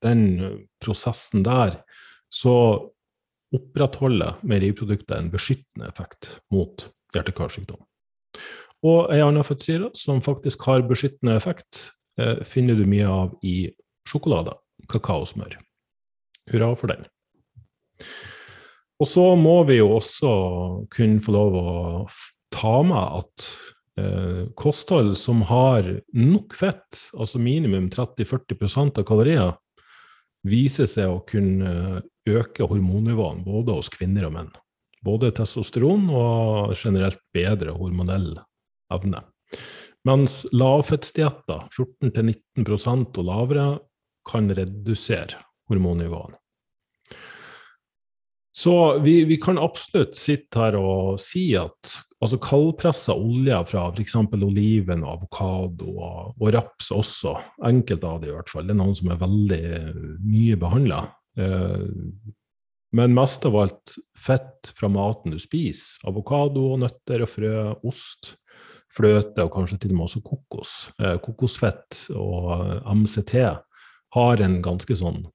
[0.05, 0.21] den
[0.83, 1.79] prosessen der,
[2.33, 2.55] så
[3.55, 7.79] opprettholder meieriproduktet en beskyttende effekt mot hjerte-karsykdom.
[8.85, 13.71] Og ei anna fettsyre som faktisk har beskyttende effekt, eh, finner du mye av i
[14.07, 14.53] sjokolade,
[14.91, 15.57] kakaosmør.
[16.51, 17.03] Hurra for den.
[18.99, 20.33] Og så må vi jo også
[20.93, 21.71] kunne få lov å
[22.53, 23.47] ta med at
[23.99, 29.53] eh, kosthold som har nok fett, altså minimum 30-40% av kalorier,
[30.47, 34.51] viser seg å kunne øke hormonnivåene både hos kvinner og menn.
[35.05, 38.33] Både testosteron og generelt bedre hormonell
[38.93, 39.23] evne.
[40.07, 43.69] Mens lavfettsdietter, 14-19% og lavere,
[44.27, 45.39] kan redusere
[45.71, 46.37] hormonnivåene.
[48.57, 51.91] Så vi, vi, kan absolutt sitte her og si at
[52.23, 54.15] altså kaldpressa olje fra f.eks.
[54.33, 57.35] oliven avokado og, og, raps også,
[57.69, 59.61] enkelte av det i hvert fall, det er noen som er veldig
[60.25, 61.03] mye behandla.
[61.37, 61.85] Eh,
[62.91, 66.07] men mest av alt fett fra maten du spiser.
[66.07, 67.55] Avokado, nøtter og frø,
[67.87, 68.35] ost,
[68.97, 70.75] fløte og kanskje til og med også kokos.
[71.01, 72.53] Eh, kokosfett og
[72.95, 73.35] MCT
[74.17, 75.25] har en ganske sånn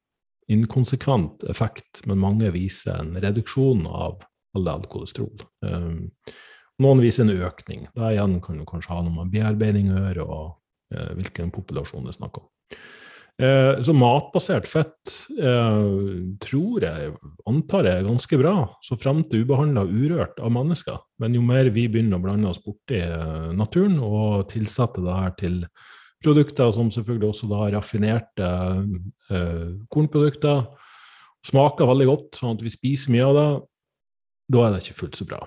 [0.53, 4.25] inkonsekvent effekt, men mange viser en reduksjon av
[4.59, 5.45] LDL-kolesterol.
[6.83, 7.87] Noen viser en økning.
[7.95, 12.13] Det igjen kan du kanskje ha noe med bearbeiding å gjøre, og hvilken populasjon det
[12.13, 12.49] er snakk om.
[13.41, 15.87] Uh, så matbasert fett eh,
[16.45, 17.15] tror jeg,
[17.49, 18.53] antar jeg, er ganske bra,
[18.85, 21.01] så frem til ubehandla urørt av mennesker.
[21.19, 23.01] Men jo mer vi begynner å blande oss borti
[23.57, 25.59] naturen og tilsette det her til
[26.23, 28.51] produkter som selvfølgelig også da raffinerte
[29.31, 30.65] eh, kornprodukter.
[31.47, 33.49] Smaker veldig godt, sånn at vi spiser mye av det.
[34.53, 35.41] Da er det ikke fullt så bra.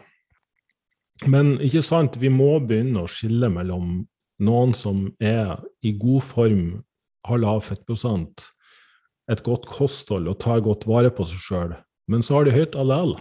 [1.31, 4.01] Men ikke sant, vi må begynne å skille mellom
[4.43, 6.65] noen som er i god form,
[7.25, 8.45] har lav fettprosent,
[9.31, 11.75] et godt kosthold og tar godt vare på seg sjøl,
[12.11, 13.15] men så har de høyt allel.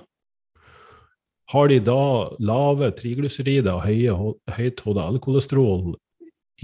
[1.53, 2.01] Har de da
[2.41, 3.85] lave triglycerider og
[4.57, 5.95] høyt HDL-kolesterol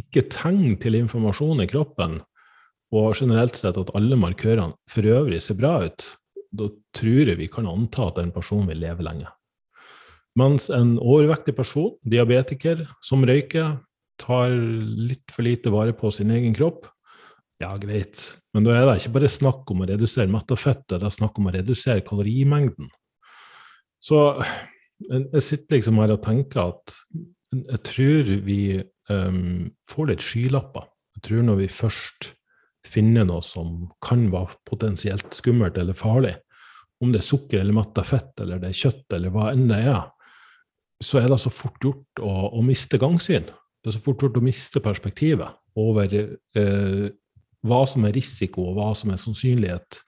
[0.01, 2.21] ikke tegn til informasjon i kroppen,
[2.91, 6.07] og generelt sett at alle markørene for øvrig ser bra ut,
[6.51, 9.29] da tror jeg vi kan anta at en person vil leve lenge.
[10.39, 13.79] Mens en overvektig person, diabetiker, som røyker,
[14.21, 16.87] tar litt for lite vare på sin egen kropp,
[17.61, 18.23] ja, greit,
[18.55, 21.39] men da er det ikke bare snakk om å redusere metta fett, det er snakk
[21.41, 22.89] om å redusere kalorimengden.
[24.01, 24.21] Så
[25.11, 26.95] jeg sitter liksom her og tenker at
[27.53, 28.61] jeg tror vi
[29.11, 30.87] um, får litt skylapper.
[31.19, 32.31] Jeg tror når vi først
[32.87, 36.37] finner noe som kan være potensielt skummelt eller farlig,
[37.01, 39.83] om det er sukker eller metta fett eller det er kjøtt eller hva enn det
[39.89, 40.03] er,
[41.01, 43.49] så er det så fort gjort å, å miste gangsyn.
[43.49, 47.07] Det er så fort gjort å miste perspektivet over eh,
[47.67, 50.01] hva som er risiko, og hva som er sannsynlighet,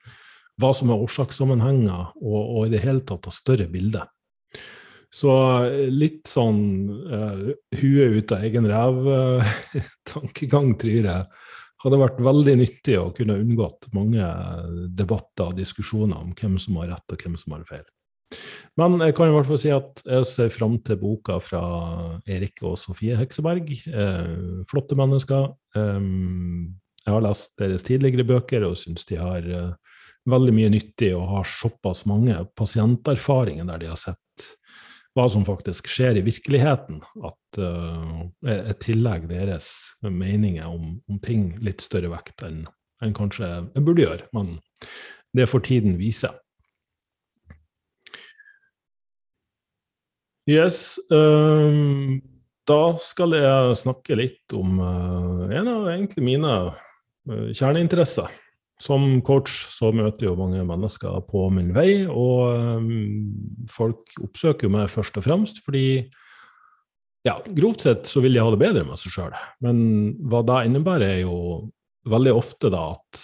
[0.61, 4.03] hva som er årsakssammenhenger, og, og i det hele tatt av større bilde.
[5.13, 5.31] Så
[5.67, 11.27] eh, litt sånn uh, huet ut av egen ræv-tankegang, uh, tror jeg,
[11.83, 14.27] hadde vært veldig nyttig å kunne unngått mange
[14.95, 17.85] debatter og diskusjoner om hvem som har rett og hvem som har feil.
[18.79, 21.63] Men jeg kan i hvert fall si at jeg ser fram til boka fra
[22.25, 23.69] Erik og Sofie Hekseberg.
[23.69, 25.51] Eh, flotte mennesker.
[25.77, 29.95] Um, jeg har lest deres tidligere bøker og syns de har uh,
[30.29, 34.19] veldig mye nyttig og har såpass mange pasienterfaringer der de har sett
[35.13, 39.67] hva som faktisk skjer i virkeligheten, at uh, jeg tillegger deres
[40.01, 42.63] meninger om, om, ting litt større vekt enn,
[43.03, 44.25] enn kanskje jeg burde gjøre.
[44.33, 44.55] Men
[45.37, 46.31] det får tiden vise.
[50.49, 50.97] Yes.
[51.13, 52.19] Um,
[52.67, 56.55] da skal jeg snakke litt om uh, en av egentlig mine
[57.27, 58.31] kjerneinteresser.
[58.81, 64.89] Som coach så møter jo mange mennesker på min vei, og um, folk oppsøker meg
[64.91, 66.09] først og fremst fordi
[67.23, 69.37] ja, grovt sett så vil de ha det bedre med seg sjøl.
[69.63, 69.77] Men
[70.27, 71.69] hva det innebærer, er jo
[72.11, 73.21] veldig ofte da at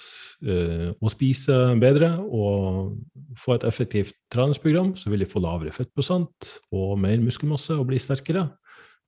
[0.47, 2.95] uh, å spise bedre og
[3.41, 7.99] få et effektivt treningsprogram, så vil de få lavere fettprosent og mer muskelmasse og bli
[7.99, 8.47] sterkere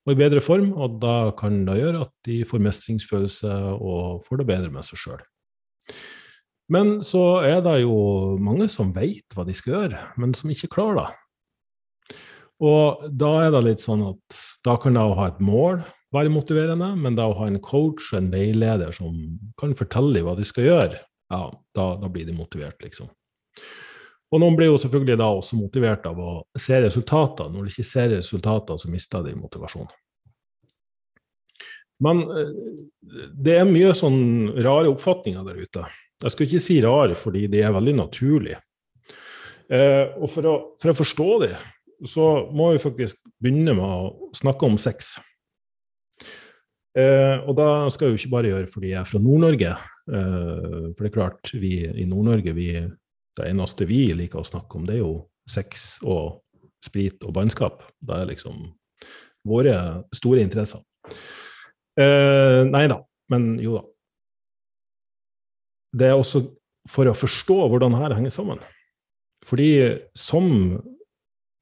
[0.06, 0.72] og i bedre form.
[0.74, 5.04] Og da kan det gjøre at de får mestringsfølelse og får det bedre med seg
[5.04, 5.24] sjøl.
[6.72, 10.72] Men så er det jo mange som veit hva de skal gjøre, men som ikke
[10.72, 11.10] klarer det.
[12.62, 15.82] Og da er det litt sånn at da kan det å ha et mål
[16.14, 19.16] være motiverende, men da å ha en coach, en veileder, som
[19.60, 21.00] kan fortelle dem hva de skal gjøre,
[21.32, 21.42] ja,
[21.78, 23.10] da, da blir de motivert, liksom.
[24.32, 27.50] Og noen blir jo selvfølgelig da også motivert av å se resultater.
[27.52, 29.91] Når de ikke ser resultater, så mister de motivasjonen.
[32.02, 32.54] Men eh,
[33.36, 34.22] det er mye sånn
[34.58, 35.86] rare oppfatninger der ute.
[36.22, 38.62] Jeg skal ikke si rar, fordi de er veldig naturlige.
[39.72, 41.54] Eh, og for å, for å, forstå det,
[42.08, 45.13] så må vi faktisk begynne med å snakke om sex.
[46.98, 49.76] Eh, og da skal jeg jo ikke bare gjøre fordi jeg er fra Nord-Norge.
[50.12, 52.56] Eh, for det er klart, vi i Nord-Norge,
[53.39, 55.13] det eneste vi liker å snakke om, det er jo
[55.50, 56.41] sex og
[56.84, 57.86] sprit og bannskap.
[58.02, 58.65] Det er liksom
[59.48, 59.76] våre
[60.15, 60.84] store interesser.
[62.00, 63.02] Eh, nei da,
[63.34, 63.86] men jo da
[65.91, 66.46] det er også
[66.89, 68.62] for å forstå hvordan dette henger sammen.
[69.48, 69.72] Fordi
[70.17, 70.48] som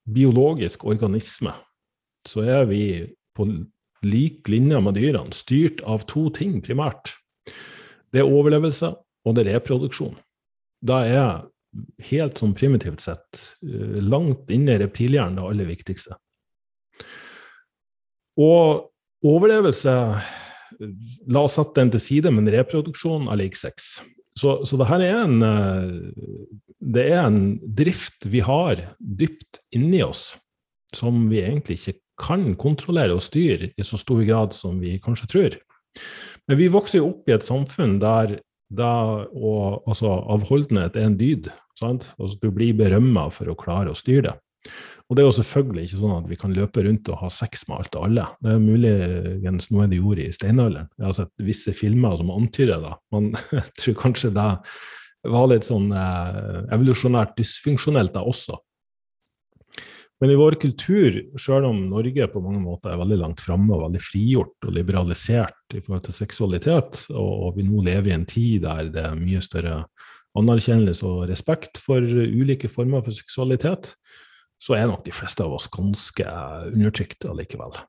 [0.09, 1.53] biologisk organisme
[2.27, 2.83] så er vi
[3.37, 3.47] på
[4.05, 7.13] lik linje med dyrene styrt av to ting primært.
[8.11, 8.91] Det er overlevelse,
[9.25, 10.15] og det er reproduksjon.
[10.85, 11.47] Da er
[12.09, 16.17] helt sånn primitivt sett eh, langt inne i reptilhjernen det aller viktigste.
[18.39, 18.87] Og
[19.27, 19.95] overlevelse
[20.79, 23.97] La oss sette den til side, men reproduksjon er lik sex.
[24.37, 27.41] Så, så det her er en, eh, det er en
[27.75, 30.37] drift vi har dypt inni oss,
[30.95, 35.31] som vi egentlig ikke kan kontrollere og styre i så stor grad som vi kanskje
[35.33, 35.57] tror.
[36.47, 38.37] Men vi vokser jo opp i et samfunn der,
[38.69, 41.49] der og, altså, avholdenhet er en dyd.
[41.81, 44.37] Altså, du blir berømma for å klare å styre det.
[45.09, 47.63] Og det er jo selvfølgelig ikke sånn at vi kan løpe rundt og ha sex
[47.65, 48.25] med alt og alle.
[48.45, 50.89] Det er muligens noe de gjorde i steinalderen.
[50.99, 54.49] Jeg har sett visse filmer som antyder det, men jeg tror kanskje det
[55.33, 58.59] var litt sånn eh, evolusjonært dysfunksjonelt da også.
[60.19, 63.85] Men i vår kultur, selv om Norge på mange måter er veldig langt framme og
[63.85, 68.65] veldig frigjort og liberalisert i forhold til seksualitet, og, vi nå lever i en tid
[68.65, 69.85] der det er mye større
[70.39, 73.93] anerkjennelse og respekt for ulike former for seksualitet,
[74.59, 76.27] så er nok de fleste av oss ganske
[76.67, 77.79] undertrykte allikevel.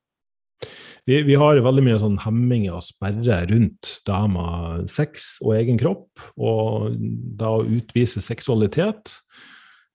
[1.09, 5.79] Vi, vi, har veldig mye sånn hemminger og sperrer rundt det med sex og egen
[5.81, 9.17] kropp, og det å utvise seksualitet.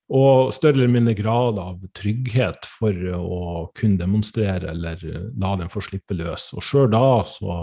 [0.07, 3.39] Og større eller mindre grad av trygghet for å
[3.75, 5.01] kunne demonstrere eller
[5.35, 6.53] la den få slippe løs.
[6.55, 7.57] Og sjøl da så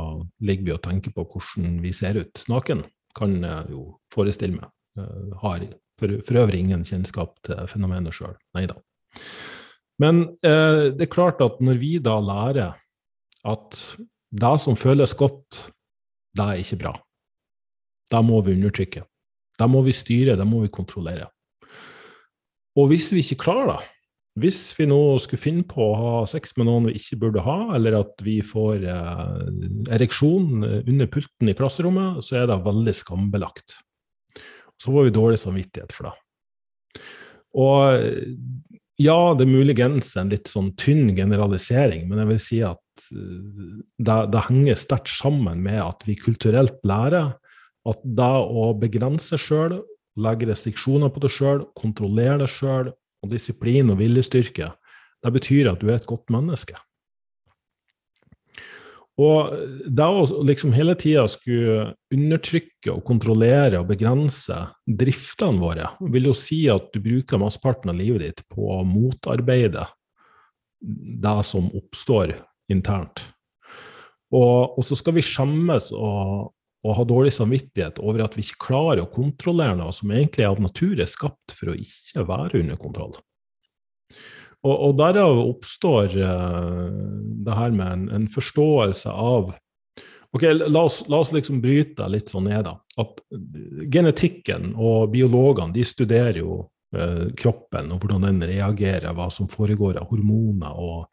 [0.43, 2.83] ligger vi og tenker på hvordan vi ser ut naken,
[3.15, 4.67] kan jeg jo forestille meg.
[5.39, 5.63] Har
[5.99, 8.35] for, for øvrig ingen kjennskap til fenomenet sjøl.
[8.57, 8.75] Nei da.
[10.01, 12.75] Men eh, det er klart at når vi da lærer
[13.47, 13.79] at
[14.33, 15.61] det som føles godt,
[16.33, 16.93] det er ikke bra.
[18.11, 19.03] da må vi undertrykke.
[19.57, 21.29] Da må vi styre, det må vi kontrollere.
[22.79, 23.89] Og hvis vi ikke klarer det,
[24.41, 27.57] hvis vi nå skulle finne på å ha sex med noen vi ikke burde ha,
[27.77, 29.43] eller at vi får eh,
[29.93, 33.77] ereksjon under pulten i klasserommet, så er det veldig skambelagt.
[34.81, 36.15] Så får vi dårlig samvittighet for det.
[37.61, 38.01] Og
[39.01, 43.79] ja, det er muligens en litt sånn tynn generalisering, men jeg vil si at eh,
[43.97, 47.33] det, det henger sterkt sammen med at vi kulturelt lærer
[47.83, 49.81] at det å begrense sjøl,
[50.19, 52.91] legge restriksjoner på deg sjøl, kontrollere deg sjøl,
[53.23, 54.73] og disiplin og viljestyrke,
[55.23, 56.75] det betyr at du er et godt menneske.
[59.21, 59.53] Og
[59.93, 64.57] det å liksom hele tida skulle undertrykke og kontrollere og begrense
[64.89, 69.85] driftene våre, vil jo si at du bruker mesteparten av livet ditt på å motarbeide
[71.23, 72.33] det som oppstår
[72.73, 73.21] internt.
[74.33, 76.49] Og, og så skal vi skjemmes og,
[76.83, 80.59] og, ha dårlig samvittighet over at vi ikke klarer å kontrollere noe som egentlig av
[80.63, 83.15] natur er skapt for å ikke være under kontroll.
[84.63, 86.91] Og, og derav oppstår uh,
[87.43, 89.53] det her med en, en, forståelse av
[90.33, 92.71] Ok, la oss, la oss, liksom bryte litt sånn ned, da.
[92.97, 93.19] At
[93.93, 96.55] genetikken og biologene de studerer jo
[96.97, 101.05] uh, kroppen og hvordan den reagerer, hva som foregår av hormoner og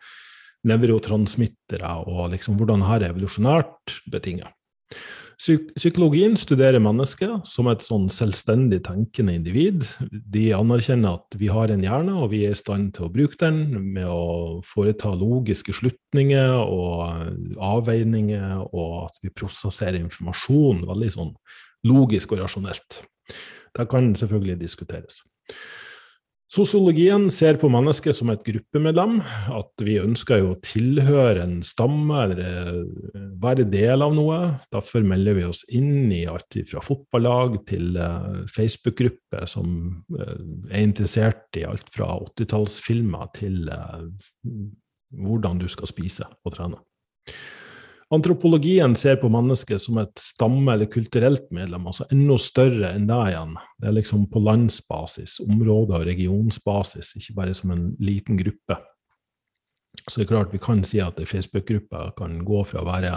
[0.71, 3.99] nevrotransmittere, og liksom hvordan dette er evolusjonært
[5.41, 5.75] betinget.
[5.77, 9.85] Psykologien studerer mennesket som et sånn selvstendig tenkende individ.
[10.11, 13.37] De anerkjenner at vi har en hjerne, og vi er i stand til å bruke
[13.41, 21.35] den med å foreta logiske slutninger og avveininger, og at vi prosesserer informasjon veldig sånn
[21.85, 23.03] logisk og rasjonelt.
[23.77, 25.23] Det kan selvfølgelig diskuteres.
[26.51, 29.21] Sosiologien ser på mennesket som et gruppemedlem,
[29.55, 34.39] at vi ønsker jo å tilhøre en stamme eller eh, være del av noe.
[34.75, 39.71] Derfor melder vi oss inn i alt fra fotballag til uh, Facebook-grupper som
[40.17, 40.35] uh,
[40.73, 43.71] er interessert i alt fra 80-tallsfilmer til
[45.23, 46.83] hvordan du skal spise og trene.
[48.11, 53.29] Antropologien ser på mennesket som et stamme- eller kulturelt medlem, altså enda større enn deg
[53.31, 53.53] igjen.
[53.79, 58.81] Det er liksom på landsbasis, område- og regionsbasis, ikke bare som en liten gruppe.
[60.09, 63.15] Så det er klart vi kan si at ei Facebook-gruppe kan gå fra å være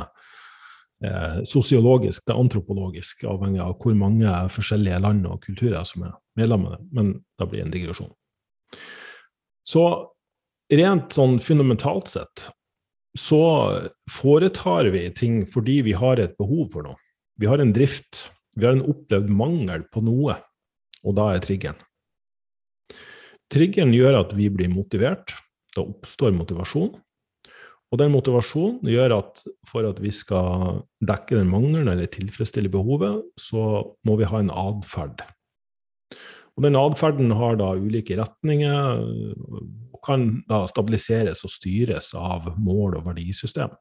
[1.01, 6.77] eh, sosiologisk til antropologisk, avhengig av hvor mange forskjellige land og kulturer som er medlemmer.
[6.91, 8.13] Men det blir en digresjon.
[9.65, 9.87] Så
[10.69, 12.51] rent sånn fundamentalt sett
[13.20, 13.43] så
[14.09, 16.97] foretar vi ting fordi vi har et behov for noe.
[17.38, 18.30] Vi har en drift.
[18.57, 20.36] Vi har en opplevd mangel på noe,
[21.01, 21.80] og da er triggeren.
[23.53, 25.34] Triggeren gjør at vi blir motivert.
[25.74, 26.93] Da oppstår motivasjon.
[27.93, 33.22] Og den motivasjonen gjør at for at vi skal dekke den mangelen eller tilfredsstille behovet,
[33.38, 35.22] så må vi ha en atferd.
[36.53, 39.01] Og den atferden har da ulike retninger,
[40.04, 43.74] kan da stabiliseres og styres av mål og verdisystem.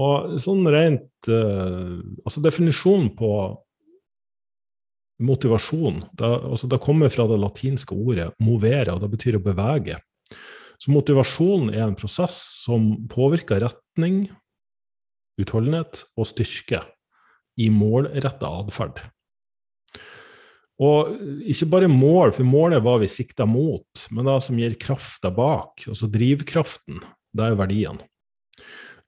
[0.00, 3.30] Og sånn rent uh, Altså definisjonen på
[5.22, 10.00] motivasjon det, altså det kommer fra det latinske ordet 'movere', og det betyr å bevege.
[10.82, 12.34] Så motivasjon er en prosess
[12.64, 14.26] som påvirker retning,
[15.38, 16.82] utholdenhet og styrke
[17.62, 18.98] i målretta atferd.
[20.82, 21.12] Og
[21.46, 25.84] ikke bare mål, for målet var vi sikta mot, men det som gir krafta bak,
[25.86, 26.98] altså drivkraften,
[27.34, 28.08] det er verdiene.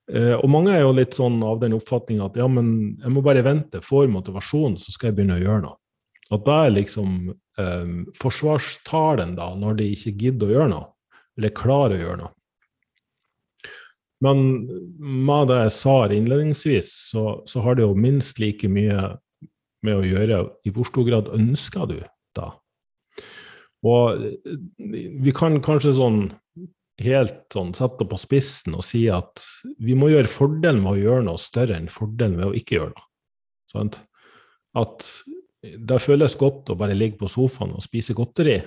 [0.07, 3.23] Eh, og mange er jo litt sånn av den oppfatning at ja, men jeg må
[3.25, 5.79] bare vente, får motivasjon, så skal jeg begynne å gjøre noe.
[6.31, 7.11] At det er liksom
[7.59, 10.89] eh, forsvarstalen, da, når de ikke gidder å gjøre noe,
[11.37, 12.33] eller klarer å gjøre noe.
[14.23, 14.39] Men
[14.97, 19.11] med det jeg sa innledningsvis, så, så har det jo minst like mye
[19.85, 21.99] med å gjøre, i hvor stor grad ønsker du
[22.37, 22.51] da?
[23.85, 24.23] Og
[24.77, 26.21] vi kan kanskje sånn
[27.03, 29.43] helt sånn sette det på spissen og si at
[29.83, 32.95] vi må gjøre fordelen med å gjøre noe større enn fordelen med å ikke gjøre
[32.95, 33.07] noe.
[33.69, 33.99] Sant?
[34.77, 35.05] At
[35.61, 38.61] det føles godt å bare ligge på sofaen og spise godteri,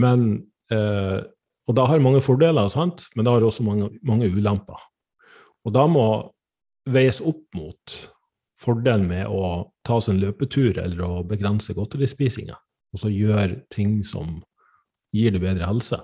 [0.00, 0.42] men
[0.72, 1.20] eh,
[1.62, 3.04] Og det har mange fordeler, sant?
[3.14, 4.80] men det har også mange, mange ulemper.
[5.62, 6.32] Og da må
[6.90, 7.94] veies opp mot
[8.62, 12.56] fordelen med å ta oss en løpetur eller å begrense godterispisinga,
[12.92, 14.40] og så gjøre ting som
[15.12, 15.98] gir deg bedre helse.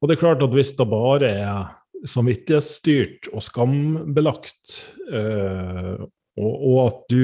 [0.00, 4.76] Og det er klart at hvis det bare er samvittighetsstyrt og skambelagt,
[5.10, 6.04] øh,
[6.36, 7.22] og, at du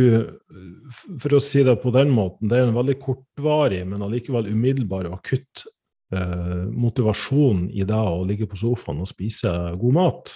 [1.21, 5.11] For å si det på den måten, det er en veldig kortvarig, men allikevel umiddelbar
[5.11, 5.67] og akutt
[6.15, 10.33] eh, motivasjon i det å ligge på sofaen og spise god mat.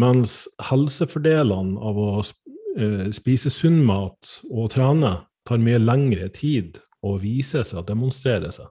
[0.00, 5.18] Mens helsefordelene av å eh, spise sunn mat og trene
[5.48, 8.70] tar mye lengre tid å vise seg og demonstrere seg.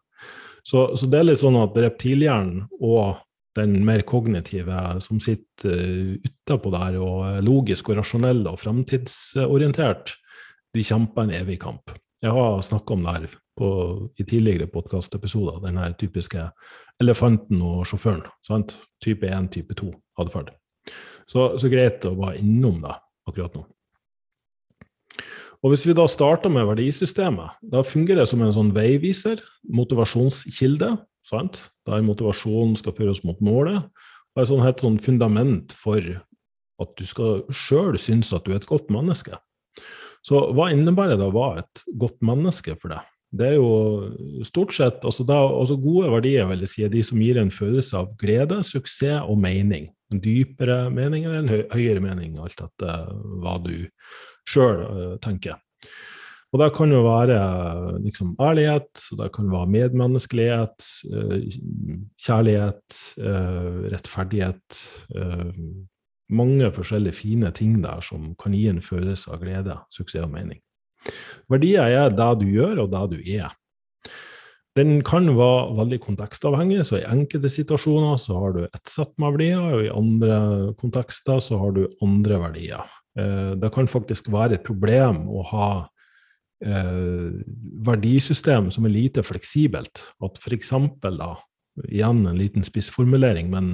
[0.64, 3.22] Så, så, det er litt sånn at reptilhjernen og
[3.58, 10.14] den mer kognitive som sitter uh, utapå der og er logisk og rasjonell og framtidsorientert,
[10.72, 11.92] de kjemper en evig kamp.
[12.24, 13.72] Jeg har snakka om det her på,
[14.22, 16.48] i tidligere podkastepisoder, den her typiske
[17.02, 18.24] elefanten og sjåføren.
[18.46, 18.78] sant?
[19.04, 20.54] Type 1, type 2-atferd.
[21.30, 22.96] Så, så greit å være innom det
[23.30, 23.66] akkurat nå.
[25.62, 30.96] Og Hvis vi da starter med verdisystemet, da fungerer det som en sånn veiviser, motivasjonskilde.
[31.22, 31.68] sant?
[31.86, 33.86] Der motivasjonen skal føre oss mot målet,
[34.34, 36.02] og et sånn, helt sånn fundament for
[36.82, 39.38] at du skal sjøl synes at du er et godt menneske.
[40.26, 43.06] Så hva innebærer det å være et godt menneske for deg?
[43.32, 47.04] Det er jo stort sett altså, da, altså Gode verdier vil jeg si, er de
[47.06, 49.88] som gir en følelse av glede, suksess og mening.
[50.12, 53.76] En dypere mening eller en høyere mening, alt etter hva du
[54.50, 55.60] sjøl uh, tenker.
[56.52, 57.38] Og det kan jo være
[58.04, 60.88] liksom, ærlighet, det kan være medmenneskelighet,
[62.20, 62.98] kjærlighet,
[63.94, 64.82] rettferdighet
[66.32, 70.62] mange forskjellige fine ting der som kan gi en følelse av glede, suksess og mening.
[71.52, 73.52] Verdier er det du gjør, og det du er.
[74.80, 79.36] Den kan være veldig kontekstavhengig, så i enkelte situasjoner så har du ett sett med
[79.36, 80.38] verdier, og i andre
[80.80, 82.94] kontekster så har du andre verdier.
[83.20, 85.68] Eh, det kan faktisk være et problem å ha
[86.64, 87.34] eh,
[87.84, 90.06] verdisystem som er lite fleksibelt.
[90.24, 90.72] At f.eks.
[91.04, 91.34] da,
[91.90, 93.74] igjen en liten spissformulering, men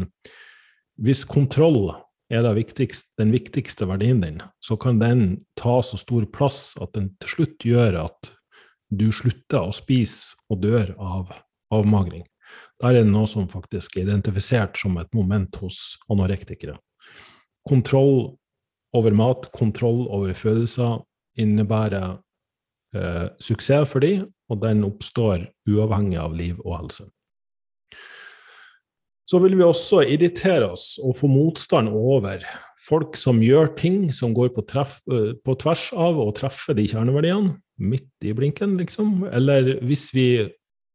[0.97, 1.91] hvis kontroll
[2.33, 7.11] er viktigste, den viktigste verdien din, så kan den ta så stor plass at den
[7.21, 8.33] til slutt gjør at
[8.89, 11.31] du slutter å spise og dør av
[11.73, 12.25] avmagring.
[12.81, 16.77] Der er det noe som faktisk er identifisert som et moment hos anorektikere.
[17.67, 18.37] Kontroll
[18.95, 21.01] over mat, kontroll over følelser,
[21.37, 22.17] innebærer
[22.95, 27.09] eh, suksess for dem, og den oppstår uavhengig av liv og helse.
[29.27, 32.45] Så vil vi også irritere oss og få motstand over
[32.87, 36.87] folk som gjør ting som går på, treff, eh, på tvers av å treffe de
[36.87, 39.23] kjerneverdiene, midt i blinken, liksom.
[39.31, 40.29] Eller hvis vi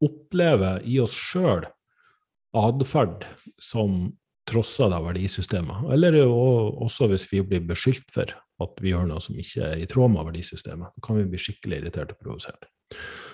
[0.03, 1.67] opplever i oss sjøl
[2.59, 3.25] atferd
[3.61, 4.11] som
[4.49, 5.87] trosser det verdisystemet.
[5.95, 9.89] Eller også hvis vi blir beskyldt for at vi gjør noe som ikke er i
[9.91, 10.93] tråd med verdisystemet.
[10.95, 12.67] Da kan vi bli skikkelig irritert og provosert.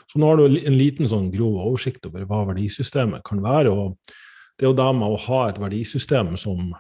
[0.09, 3.73] Så nå har du en liten sånn grov oversikt over hva verdisystemet kan være.
[3.73, 3.97] og
[4.59, 6.73] det er jo det med å ha et verdisystem som,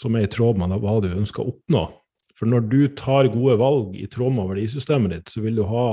[0.00, 1.84] som er i tråd med hva du ønsker å oppnå.
[2.34, 5.88] For når du tar gode valg i tråd med verdisystemet ditt, så vil du ha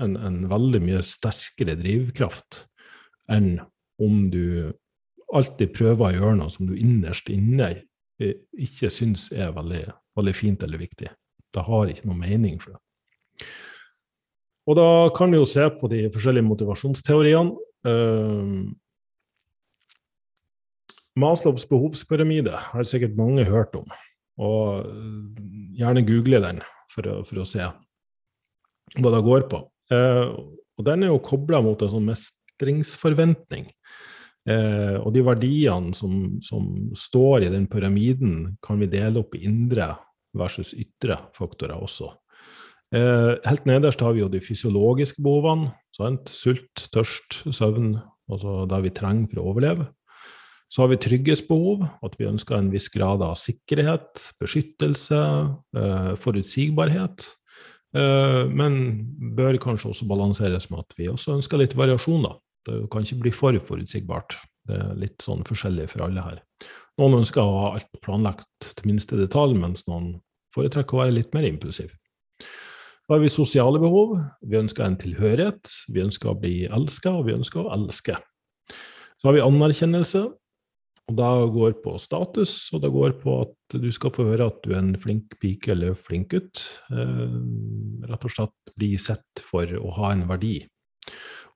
[0.00, 2.64] en, en veldig mye sterkere drivkraft
[3.32, 3.58] enn
[4.02, 4.72] om du
[5.34, 7.74] alltid prøver å gjøre noe som du innerst inne
[8.22, 9.84] ikke syns er veldig,
[10.16, 11.10] veldig fint eller viktig.
[11.54, 13.48] Det har ikke noe mening for det.
[14.64, 17.52] Og da kan vi jo se på de forskjellige motivasjonsteoriene.
[17.84, 18.70] Uh,
[21.20, 23.84] Maslows behovspyramide har sikkert mange hørt om,
[24.40, 24.88] og
[25.78, 26.60] gjerne google den
[26.90, 27.66] for å, for å se
[28.98, 29.60] hva det går på.
[29.94, 30.24] Eh,
[30.74, 33.68] og den er jo kobla mot en sånn mestringsforventning.
[34.44, 36.66] Eh, og de verdiene som, som,
[36.98, 39.94] står i den pyramiden, kan vi dele opp i indre
[40.36, 42.10] versus ytre faktorer også.
[42.94, 45.72] Eh, helt nederst har vi jo de fysiologiske behovene.
[45.94, 46.30] Sant?
[46.34, 47.94] Sult, tørst, søvn,
[48.30, 49.88] altså det vi trenger for å overleve.
[50.74, 55.20] Så har vi trygghetsbehov, at vi ønsker en viss grad av sikkerhet, beskyttelse,
[55.78, 57.28] eh, forutsigbarhet.
[57.94, 58.80] Eh, men
[59.38, 62.26] bør kanskje også balanseres med at vi også ønsker litt variasjon.
[62.26, 62.34] da.
[62.66, 64.34] Det kan ikke bli for forutsigbart.
[64.66, 66.42] Det er litt sånn forskjellig for alle her.
[66.98, 70.22] Noen ønsker å ha alt planlagt til minste detalj, mens noen
[70.56, 71.92] foretrekker å være litt mer impulsiv.
[73.06, 74.18] Da har vi sosiale behov.
[74.42, 75.70] Vi ønsker en tilhørighet.
[75.92, 78.16] Vi ønsker å bli elska, og vi ønsker å elske.
[79.20, 80.32] Så har vi anerkjennelse.
[81.04, 84.62] Og det går på status, og det går på at du skal få høre at
[84.64, 86.62] du er en flink pike eller flink gutt.
[86.88, 87.34] Eh,
[88.08, 90.56] rett og slett bli sett for å ha en verdi.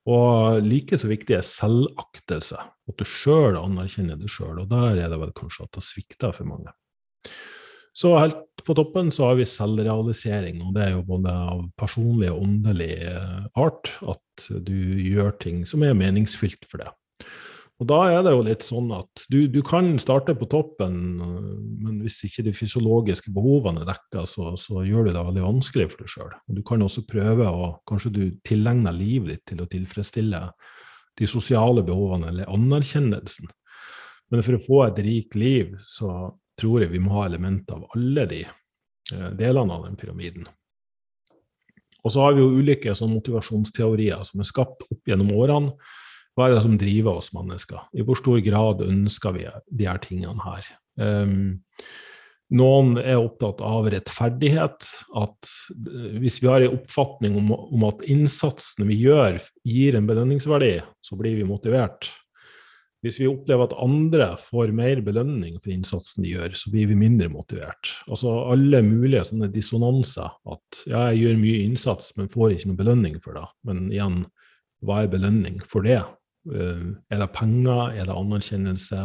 [0.08, 4.60] Og like så viktig er selvaktelse, at du sjøl anerkjenner det sjøl.
[4.62, 6.72] Og der er det vel kanskje at det svikter for mange.
[7.96, 12.28] Så helt på toppen så har vi selvrealisering, og det er jo både av personlig
[12.30, 12.92] og åndelig
[13.58, 16.92] art at du gjør ting som er meningsfylt for deg.
[17.78, 20.96] Og da er det jo litt sånn at du, du, kan starte på toppen,
[21.78, 25.86] men hvis ikke de fysiologiske behovene er dekka, så, så, gjør du det veldig vanskelig
[25.92, 26.32] for deg sjøl.
[26.58, 30.42] Du kan også prøve å Kanskje du tilegner livet ditt til å tilfredsstille
[31.18, 33.46] de sosiale behovene eller anerkjennelsen.
[34.28, 37.94] Men for å få et rikt liv, så tror jeg vi må ha elementer av
[37.94, 40.50] alle de eh, delene av den pyramiden.
[42.02, 45.74] Og så har vi jo ulike sånn motivasjonsteorier som er skapt opp gjennom årene.
[46.38, 47.88] Hva er det som driver oss mennesker?
[47.98, 50.68] I hvor stor grad ønsker vi de her tingene her?
[50.94, 51.56] Um,
[52.54, 54.86] noen er opptatt av rettferdighet.
[55.18, 55.50] At
[56.22, 61.18] hvis vi har en oppfatning om, om at innsatsen vi gjør, gir en belønningsverdi, så
[61.18, 62.12] blir vi motivert.
[63.02, 66.96] Hvis vi opplever at andre får mer belønning for innsatsen de gjør, så blir vi
[66.98, 67.92] mindre motivert.
[68.10, 70.32] Altså alle mulige sånne dissonanser.
[70.50, 73.44] At ja, jeg gjør mye innsats, men får ikke noe belønning for det.
[73.66, 74.22] Men igjen,
[74.86, 76.00] hva er belønning for det?
[76.46, 77.98] Eh, er det penger?
[77.98, 79.02] Er det anerkjennelse?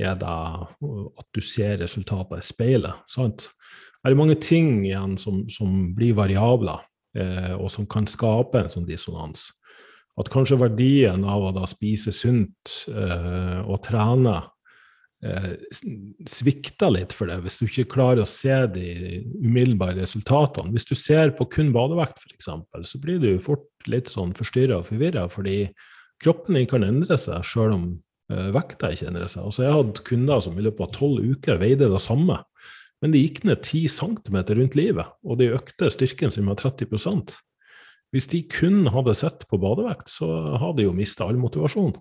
[0.00, 3.06] Er det at du ser resultater i speilet?
[3.10, 3.50] Sant?
[4.04, 6.80] Er Det mange ting igjen som, som blir variabler,
[7.16, 9.50] eh, og som kan skape en sånn dissonans
[10.20, 14.36] at kanskje verdien av å da spise sunt eh, og trene
[15.24, 15.52] eh,
[16.28, 18.88] svikter litt for deg, hvis du ikke klarer å se de
[19.40, 20.74] umiddelbare resultatene.
[20.74, 22.50] Hvis du ser på kun badevekt, f.eks.,
[22.90, 25.62] så blir du fort litt sånn forstyrra og forvirra, fordi
[26.22, 27.84] kroppen din kan endre seg sjøl om
[28.32, 29.46] eh, vekta ikke endrer seg.
[29.48, 32.40] Altså, jeg hadde kunder som i løpet av tolv uker veide det samme,
[33.00, 37.32] men de gikk ned 10 cm rundt livet, og de økte styrken sin med 30%
[38.14, 40.26] hvis de kun hadde sett på badevekt, så
[40.58, 41.94] hadde de jo mista all motivasjon.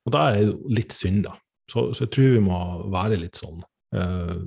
[0.00, 1.36] Og det er jo litt synd, da.
[1.70, 2.58] Så, så, jeg tror vi må
[2.90, 3.60] være litt sånn
[3.94, 4.38] eh,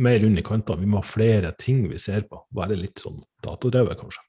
[0.00, 0.80] mer rundt i kantene.
[0.80, 2.40] Vi må ha flere ting vi ser på.
[2.56, 4.24] Være litt sånn datadrevet, kanskje.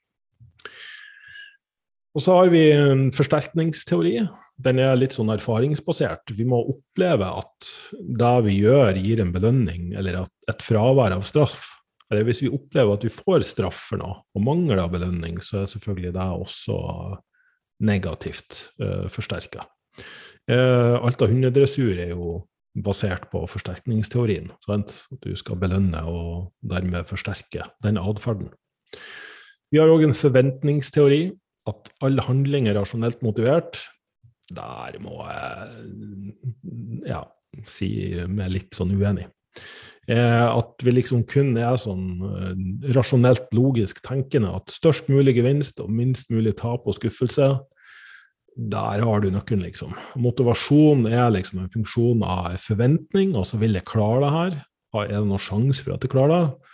[2.18, 4.16] Og så har vi en forsterkningsteori.
[4.58, 6.34] Den er litt sånn erfaringsbasert.
[6.34, 11.68] Vi må oppleve at det vi gjør, gir en belønning, eller et fravær av straff
[12.10, 15.62] eller hvis vi opplever at vi får straff for noe, og mangler av belønning, så
[15.62, 16.78] er selvfølgelig det også
[17.86, 19.64] negativt uh, eh, forsterka.
[20.50, 22.40] Uh, eh, alt av hundedressur er jo
[22.80, 24.50] basert på forsterkningsteorien.
[24.66, 24.96] Sant?
[25.14, 28.50] At du skal belønne og dermed forsterke den atferden.
[29.70, 31.22] Vi har òg en forventningsteori,
[31.68, 33.82] at alle handlinger er rasjonelt motivert.
[34.50, 37.24] Der må jeg ja,
[37.70, 37.90] si
[38.30, 39.28] meg litt sånn uenig.
[40.10, 45.82] Eh, at vi liksom kun er sånn eh, rasjonelt logisk tenkende at størst mulig gevinst
[45.84, 47.52] og minst mulig tap og skuffelse,
[48.60, 49.94] der har du nøkkelen, liksom.
[50.20, 54.58] Motivasjon er liksom en funksjon av forventning, og så vil jeg klare det her.
[55.00, 56.74] Er det noen sjanse for at jeg klarer det?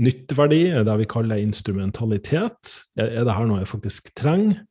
[0.00, 2.76] Nytteverdi er det vi kaller instrumentalitet.
[2.96, 4.62] Er det her noe jeg faktisk trenger?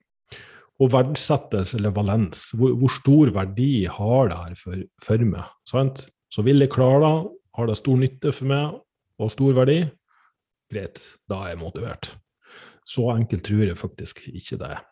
[0.80, 2.48] Og verdsettelse eller valens.
[2.56, 5.52] Hvor, hvor, stor verdi har det her for, for meg?
[5.70, 6.06] Sant?
[6.34, 7.14] Så vil jeg klare det,
[7.60, 8.80] har det stor nytte for meg
[9.20, 9.82] og stor verdi,
[10.72, 12.12] greit, da er jeg motivert.
[12.88, 14.86] Så enkelt tror jeg faktisk ikke det er.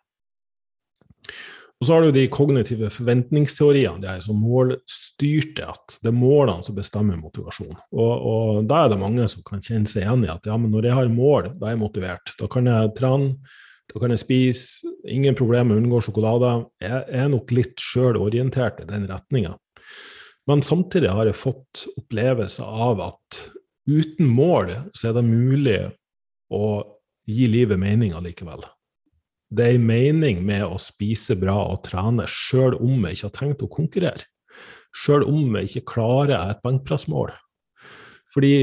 [1.77, 6.65] Og så har du de kognitive forventningsteoriene, de her som målstyrte at det er målene
[6.65, 7.75] som bestemmer motivasjon.
[7.93, 10.73] Og, og da er det mange som kan kjenne seg igjen i at ja, men
[10.73, 12.33] når jeg har mål, da er jeg motivert.
[12.39, 13.35] Da kan jeg trene,
[13.93, 16.55] da kan jeg spise, ingen problemer med å unngå sjokolade.
[16.81, 19.53] Jeg er nok litt sjøl orientert i den retninga.
[20.49, 23.41] Men samtidig har jeg fått opplevelse av at
[23.87, 25.79] uten mål så er det mulig
[26.49, 26.65] å
[27.27, 28.65] gi livet mening allikevel.
[29.47, 33.37] Det er en mening med å spise bra og trene, sjøl om jeg ikke har
[33.37, 34.27] tenkt å konkurrere.
[34.97, 37.31] Sjøl om jeg ikke klarer et benkpressmål.
[38.33, 38.53] Fordi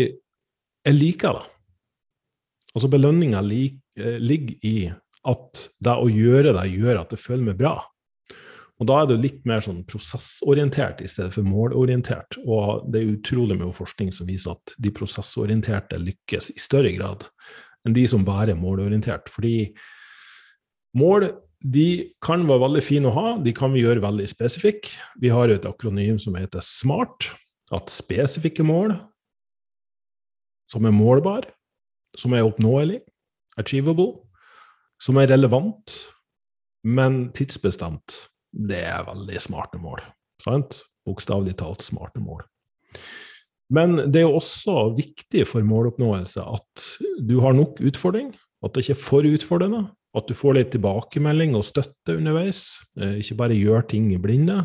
[0.85, 1.49] jeg liker det.
[2.75, 4.77] Altså Belønninga eh, ligger i
[5.25, 7.79] at det å gjøre det gjør at jeg føler meg bra.
[8.83, 12.37] Og Da er det litt mer sånn prosessorientert i stedet for målorientert.
[12.43, 17.29] Og det er utrolig mye forskning som viser at de prosessorienterte lykkes i større grad
[17.87, 19.31] enn de som bare er målorientert.
[19.31, 19.71] Fordi
[20.97, 21.31] mål
[21.65, 24.93] de kan være veldig fine å ha, de kan vi gjøre veldig spesifikke.
[25.21, 27.31] Vi har et akronym som heter SMART.
[27.73, 28.93] At spesifikke mål
[30.71, 31.49] som er målbare,
[32.19, 33.01] som er oppnåelig,
[33.61, 34.21] achievable,
[35.01, 35.95] som er relevant,
[36.85, 38.19] men tidsbestemt
[38.55, 40.03] det er veldig smarte mål.
[40.43, 40.83] Sant?
[41.09, 42.45] Bokstavelig talt smarte mål.
[43.73, 46.85] Men det er også viktig for måloppnåelse at
[47.25, 48.31] du har nok utfordring,
[48.65, 52.63] at det ikke er for utfordrende, at du får litt tilbakemelding og støtte underveis.
[53.01, 54.61] Eh, ikke bare gjør ting i blinde,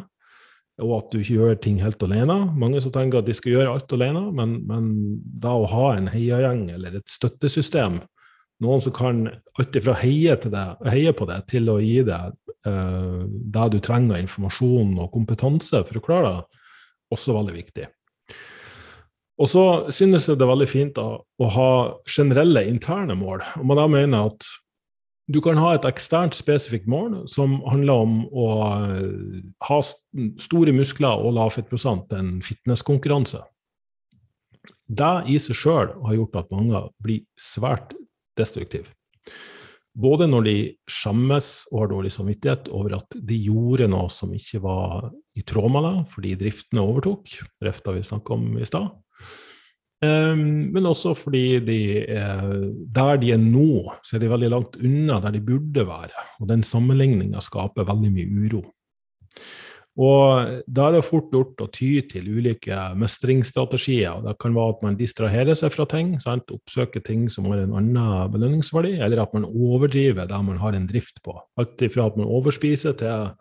[0.80, 2.38] og at du ikke gjør ting helt alene.
[2.60, 4.92] Mange som tenker at de skal gjøre alt alene, men, men
[5.42, 8.00] da å ha en heiagjeng eller et støttesystem,
[8.64, 10.36] noen som kan alt ifra heie,
[10.92, 12.36] heie på det til å gi deg
[12.68, 16.64] eh, det du trenger av informasjon og kompetanse for å klare det,
[17.16, 17.88] også veldig viktig.
[19.40, 21.70] Og så synes jeg det er veldig fint da, å ha
[22.12, 23.46] generelle interne mål.
[23.62, 24.48] Og man da mener at
[25.30, 28.48] du kan ha et eksternt spesifikt mål som handler om å
[29.68, 29.80] ha
[30.42, 33.44] store muskler og lavfettprosent til en fitnesskonkurranse.
[34.90, 37.94] Det i seg sjøl har gjort at mange blir svært
[38.40, 38.90] destruktive.
[40.00, 40.56] Både når de
[40.90, 45.74] skjemmes og har dårlig samvittighet over at de gjorde noe som ikke var i tråd
[45.74, 48.90] med det, fordi driftene overtok, drifta vi snakka om i stad.
[50.00, 52.44] Um, men også fordi de er,
[52.96, 56.28] der de er nå, så er de veldig langt unna der de burde være.
[56.40, 58.64] Og den sammenligninga skaper veldig mye uro.
[60.00, 64.22] Og da er det fort gjort å ty til ulike mestringsstrategier.
[64.24, 66.54] Det kan være at man distraherer seg fra ting, sant?
[66.56, 70.88] oppsøker ting som har en annen belønningsverdi, eller at man overdriver det man har en
[70.88, 71.36] drift på.
[71.60, 73.34] Alt ifra at man overspiser til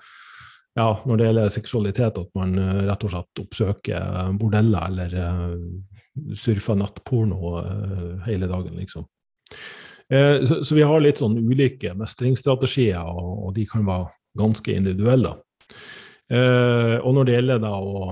[0.79, 6.33] ja, når det gjelder seksualitet, at man uh, rett og slett oppsøker bordeller eller uh,
[6.39, 7.59] surfer nettporno
[8.27, 9.07] hele dagen, liksom.
[10.09, 14.09] Så, så, vi har litt sånn ulike mestringsstrategier, og, og de kan være
[14.41, 15.35] ganske individuelle.
[16.29, 18.09] Uh, og når det gjelder da å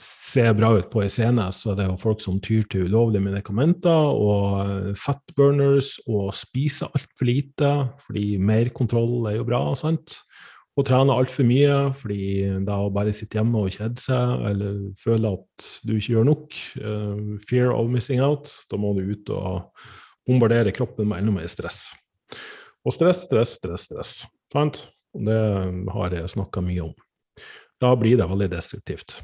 [0.00, 3.26] se bra ut på ei scene, så er det jo folk som tyr til ulovlige
[3.26, 7.72] medikamenter og fatburners og spiser altfor lite,
[8.06, 10.16] fordi mer kontroll er jo bra, sant?
[10.78, 12.20] Og trene altfor mye, fordi
[12.64, 16.60] det å bare sitte hjemme og kjede seg eller føle at du ikke gjør nok,
[16.80, 19.66] uh, fear of missing out, da må du ut og
[20.28, 21.88] bombardere kroppen med enda mer stress.
[22.86, 24.14] Og stress, stress, stress, stress.
[24.52, 24.84] Sant?
[25.10, 25.40] Det
[25.90, 26.94] har jeg snakka mye om.
[27.82, 29.18] Da blir det veldig destruktivt.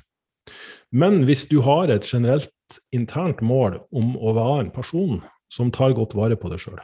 [0.91, 2.51] Men hvis du har et generelt
[2.95, 5.21] internt mål om å være en person
[5.53, 6.81] som tar godt vare på deg sjøl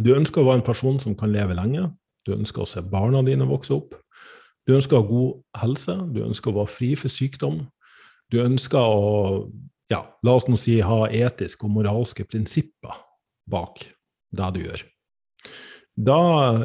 [0.00, 1.90] Du ønsker å være en person som kan leve lenge,
[2.26, 3.96] du ønsker å se barna dine vokse opp,
[4.66, 7.64] du ønsker å ha god helse, du ønsker å være fri for sykdom,
[8.32, 9.48] du ønsker å,
[9.92, 13.02] ja, la oss nå si, ha etiske og moralske prinsipper
[13.50, 13.82] bak
[14.32, 14.84] det du gjør.
[15.92, 16.18] Da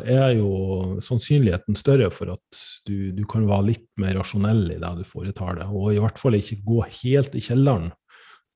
[0.08, 4.91] er jo sannsynligheten større for at du, du, kan være litt mer rasjonell i det
[5.01, 7.89] du foretar deg, og i hvert fall ikke gå helt i kjelleren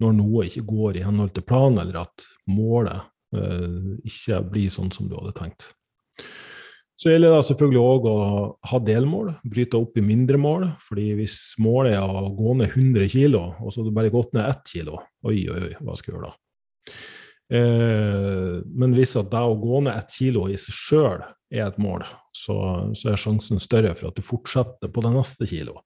[0.02, 3.04] når noe ikke går i henhold til planen, eller at målet
[3.36, 5.68] eh, ikke blir sånn som du hadde tenkt.
[7.02, 8.18] Så gjelder det selvfølgelig òg å
[8.70, 10.68] ha delmål, bryte opp i mindre mål.
[10.86, 14.36] fordi hvis målet er å gå ned 100 kg, og så har du bare gått
[14.38, 16.36] ned 1 kg, oi, oi, oi, hva skal jeg gjøre da?
[17.58, 21.82] Eh, men hvis at det å gå ned 1 kilo i seg sjøl er et
[21.82, 22.06] mål,
[22.38, 22.56] så,
[22.94, 25.82] så, er sjansen større for at du fortsetter på det neste kilo.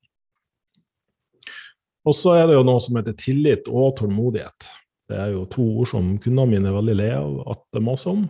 [2.05, 4.68] Og så er det jo noe som heter tillit og tålmodighet.
[5.09, 8.18] Det er jo to ord som kundene mine er veldig le av at det maser
[8.18, 8.28] om.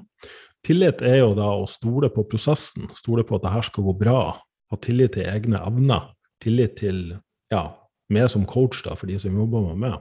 [0.65, 3.93] Tillit er jo da å stole på prosessen, stole på at det her skal gå
[3.99, 4.19] bra.
[4.73, 6.07] Ha tillit til egne evner.
[6.41, 7.01] Tillit til
[7.53, 7.67] ja,
[8.09, 9.99] meg som coach, da, for de som jobber med meg.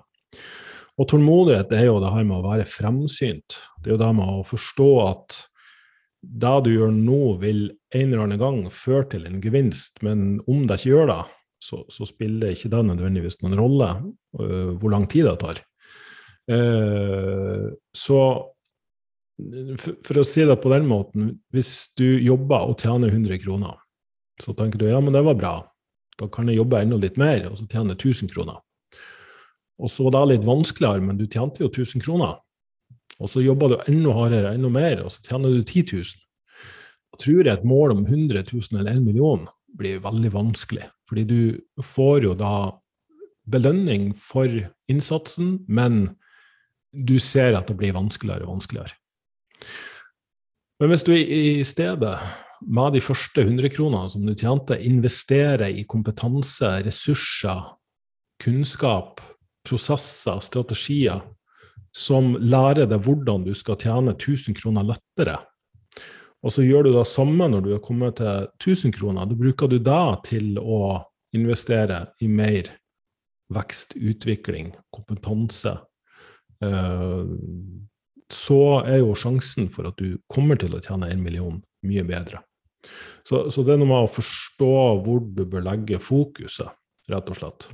[0.95, 3.59] Og tålmodighet er jo det her med å være fremsynt.
[3.83, 5.39] Det er jo det med å forstå at
[6.25, 10.65] det du gjør nå, vil en eller annen gang føre til en gevinst, men om
[10.65, 11.21] det ikke gjør det,
[11.65, 13.91] så, så spiller ikke det nødvendigvis noen rolle
[14.41, 15.61] uh, hvor lang tid det tar.
[16.49, 18.21] Uh, så
[19.80, 23.78] for, å si det på den måten, hvis du jobber og tjener 100 kroner,
[24.43, 25.55] så tenker du ja, men det var bra,
[26.20, 28.61] da kan jeg jobbe enda litt mer og så tjene 1000 kroner.
[29.82, 32.37] Og så var det litt vanskeligere, men du tjente jo 1000 kroner.
[33.18, 36.22] Og så jobber du enda hardere, enda mer, og så tjener du 10 000.
[37.14, 39.47] Da tror jeg et mål om 100 000 eller 1 million
[39.78, 40.89] blir veldig vanskelig.
[41.11, 42.55] Fordi du får jo da
[43.51, 44.51] belønning for
[44.91, 46.14] innsatsen, men
[46.95, 48.95] du ser at det blir vanskeligere og vanskeligere.
[50.81, 52.17] Men hvis du i stedet,
[52.65, 57.62] med de første 100 kronene som du tjente, investerer i kompetanse, ressurser,
[58.43, 59.21] kunnskap,
[59.69, 61.23] prosesser, strategier,
[61.95, 65.39] som lærer deg hvordan du skal tjene 1000 kroner lettere.
[66.45, 69.29] Og så gjør du det samme når du er kommet til 1000 kroner.
[69.29, 70.99] Da bruker du det til å
[71.35, 72.69] investere i mer
[73.55, 75.79] vekst, utvikling, kompetanse.
[76.65, 77.23] Eh,
[78.33, 82.41] så er jo sjansen for at du kommer til å tjene en million, mye bedre.
[83.25, 84.72] Så, så det er noe med å forstå
[85.05, 86.72] hvor du bør legge fokuset,
[87.11, 87.68] rett og slett.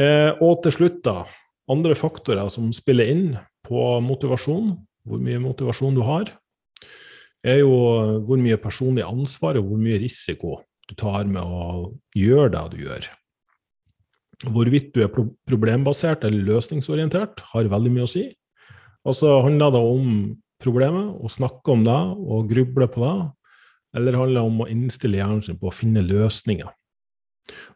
[0.00, 1.22] Eh, og til slutt, da,
[1.70, 3.26] andre faktorer som spiller inn
[3.66, 4.74] på motivasjon,
[5.06, 6.30] hvor mye motivasjon du har,
[7.46, 7.72] er jo
[8.26, 10.58] hvor mye personlig ansvar og hvor mye risiko
[10.90, 13.08] du tar med å gjøre det du gjør.
[14.50, 18.24] Hvorvidt du er problembasert eller løsningsorientert, har veldig mye å si.
[19.08, 20.10] Og så handler det om
[20.60, 23.14] problemet, å snakke om det og gruble på det.
[23.96, 26.68] Eller handler det om å innstille hjernen sin på å finne løsninger.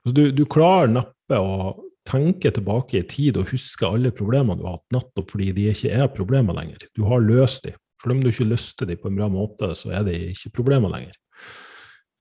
[0.04, 1.72] Altså, du, du klarer neppe å
[2.06, 5.94] tenke tilbake i tid og huske alle problemene du har hatt, nettopp fordi de ikke
[5.96, 6.84] er problemer lenger.
[6.94, 7.78] Du har løst dem.
[8.02, 10.92] Selv om du ikke løste dem på en bra måte, så er de ikke problemer
[10.92, 11.16] lenger.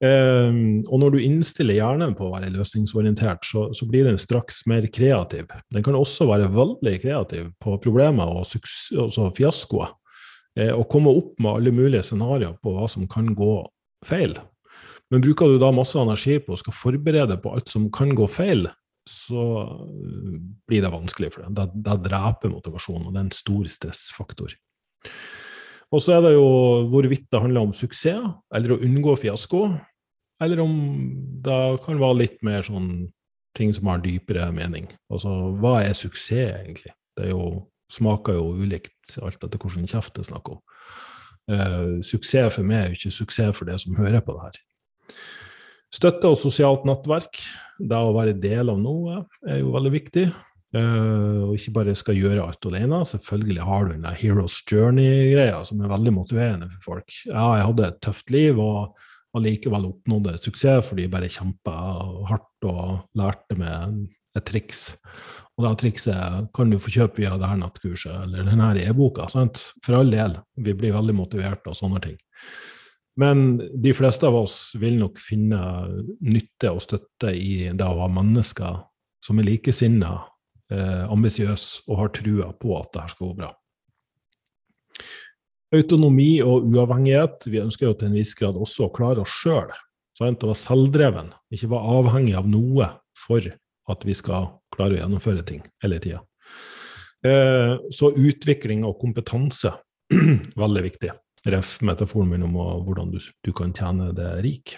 [0.04, 4.66] Um, og når du innstiller hjernen på å være løsningsorientert, så, så, blir den straks
[4.68, 5.48] mer kreativ.
[5.72, 9.94] Den kan også være veldig kreativ på problemer og altså fiaskoer.
[10.60, 13.56] Eh, og komme opp med alle mulige scenarioer på hva som kan gå
[14.06, 14.36] feil.
[15.10, 18.28] Men bruker du da masse energi på å skal forberede på alt som kan gå
[18.30, 18.68] feil,
[19.10, 20.36] så eh,
[20.68, 21.56] blir det vanskelig for deg.
[21.58, 24.60] Det, da dreper motivasjonen, og det er en stor stressfaktor.
[25.94, 26.46] Og så er det jo
[26.90, 29.68] hvorvidt det handler om suksess eller å unngå fiasko,
[30.44, 30.74] eller om
[31.44, 32.90] det kan være litt mer sånn
[33.58, 34.88] ting som har dypere mening.
[35.14, 35.32] Altså,
[35.62, 36.94] hva er suksess, egentlig?
[37.18, 40.62] Det jo, smaker jo ulikt alt etter hvilken kjeft det er snakk om.
[41.52, 44.62] Eh, suksess for meg er jo ikke suksess for det som hører på det her.
[45.94, 47.38] Støtte og sosialt nettverk,
[47.78, 50.26] det å være del av noe, er jo veldig viktig.
[50.74, 53.04] Uh, og ikke bare skal gjøre alt alene.
[53.06, 57.14] Selvfølgelig har du den Heroes Journey-greia som er veldig motiverende for folk.
[57.28, 58.96] Ja, jeg hadde et tøft liv og
[59.38, 61.74] allikevel oppnådde suksess fordi de bare kjempa
[62.30, 64.04] hardt og lærte med
[64.38, 64.94] et triks.
[65.58, 69.28] Og det trikset kan du få kjøpe via det her nettkurset eller denne e-boka.
[69.30, 70.38] For all del.
[70.58, 72.18] Vi blir veldig motivert av sånne ting.
[73.22, 75.60] Men de fleste av oss vil nok finne
[76.26, 78.80] nytte og støtte i det å ha mennesker
[79.24, 80.24] som er likesinnede,
[80.74, 83.52] eh, ambisiøse og har trua på at det her skal gå bra.
[85.74, 87.48] Autonomi og uavhengighet.
[87.50, 89.72] Vi ønsker jo til en viss grad også å klare oss sjøl.
[90.22, 93.48] Å være selvdreven, ikke være avhengig av noe for
[93.90, 96.22] at vi skal klare å gjennomføre ting hele tida.
[97.26, 99.74] Eh, så utvikling og kompetanse,
[100.64, 101.14] veldig viktig.
[101.44, 101.82] Ref.
[101.84, 104.78] metaforen min om hvordan du, du, kan tjene det rik.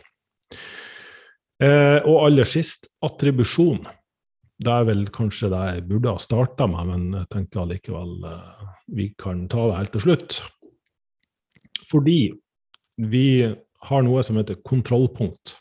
[1.62, 3.84] Eh, og aller sist attribusjon.
[4.56, 8.66] Det er vel kanskje det jeg burde ha starta med, men jeg tenker allikevel eh,
[8.98, 10.40] vi kan ta det helt til slutt.
[11.86, 12.34] Fordi
[12.98, 13.28] vi
[13.86, 15.58] har noe som heter kontrollpunkt.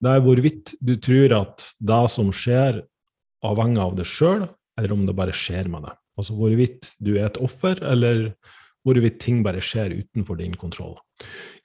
[0.00, 2.80] Det er hvorvidt du tror at det som skjer,
[3.44, 4.46] avhenger av deg sjøl,
[4.80, 5.98] eller om det bare skjer med deg.
[6.20, 8.30] Altså hvorvidt du er et offer, eller
[8.84, 10.96] hvorvidt ting bare skjer utenfor din kontroll.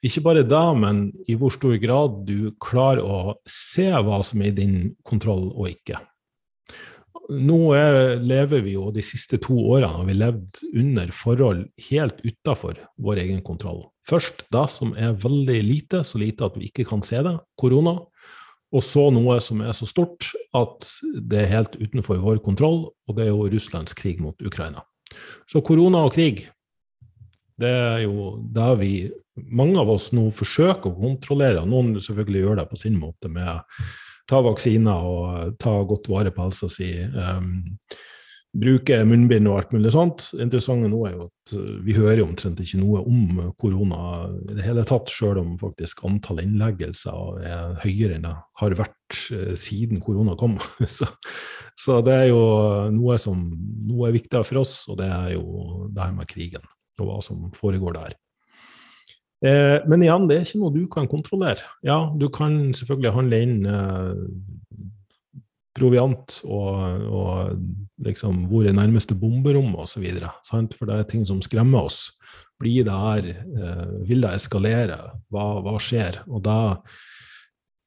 [0.04, 4.52] Ikke bare da, men i hvor stor grad du klarer å se hva som er
[4.52, 6.00] i din kontroll og ikke.
[7.26, 12.20] Nå er, lever vi jo de siste to årene har vi levd under forhold helt
[12.22, 13.82] utafor vår egen kontroll.
[14.06, 17.96] Først det som er veldig lite, så lite at vi ikke kan se det, korona.
[18.74, 23.18] Og så noe som er så stort at det er helt utenfor vår kontroll, og
[23.18, 24.84] det er jo Russlands krig mot Ukraina.
[25.50, 26.44] Så korona og krig
[27.56, 28.90] det er jo det vi,
[29.34, 31.64] mange av oss nå forsøker å kontrollere.
[31.66, 33.64] Noen selvfølgelig gjør det på sin måte med
[34.28, 36.90] ta vaksiner og ta godt vare på helsa si.
[37.14, 37.64] Um,
[38.56, 40.28] bruke munnbind og alt mulig sånt.
[40.32, 41.52] Det interessante nå er jo at
[41.84, 44.00] vi hører jo omtrent ikke noe om korona
[44.48, 49.20] i det hele tatt, sjøl om faktisk antall innleggelser er høyere enn det har vært
[49.34, 50.56] uh, siden korona kom.
[50.98, 51.08] så,
[51.76, 52.42] så, det er jo
[52.96, 53.42] noe som
[53.90, 56.64] noe er viktigere for oss, og det er jo det her med krigen
[56.96, 58.14] og hva som foregår der.
[59.44, 61.64] Eh, men igjen, det er ikke noe du kan kontrollere.
[61.84, 64.22] Ja, du kan selvfølgelig handle inn eh,
[65.76, 70.06] proviant og, og liksom hvor er nærmeste bomberom osv.
[70.48, 72.08] For det er ting som skremmer oss.
[72.56, 74.98] Blir det her eh, Vil det eskalere?
[75.32, 76.22] Hva, hva skjer?
[76.30, 76.58] Og da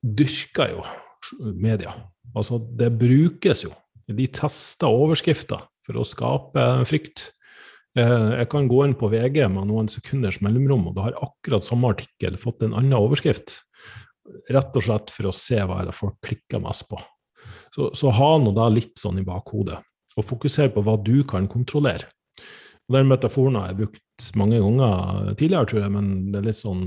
[0.06, 0.86] dyrker jo
[1.58, 1.96] media.
[2.38, 3.74] Altså, det brukes jo.
[4.10, 7.32] De tester overskrifter for å skape frykt.
[7.98, 11.66] Eh, jeg kan gå inn på VG med noen sekunders mellomrom, og da har akkurat
[11.66, 13.62] samme artikkel fått en annen overskrift.
[14.54, 17.00] Rett og slett for å se hva det folk klikker mest på.
[17.74, 19.80] Så, så ha nå da litt sånn i bakhodet,
[20.18, 22.12] og fokuser på hva du kan kontrollere.
[22.90, 26.60] Og Den metaforen har jeg brukt mange ganger tidligere, tror jeg, men det er litt
[26.60, 26.86] sånn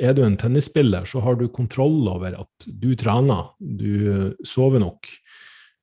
[0.00, 5.10] Er du en tennisspiller, så har du kontroll over at du trener, du sover nok,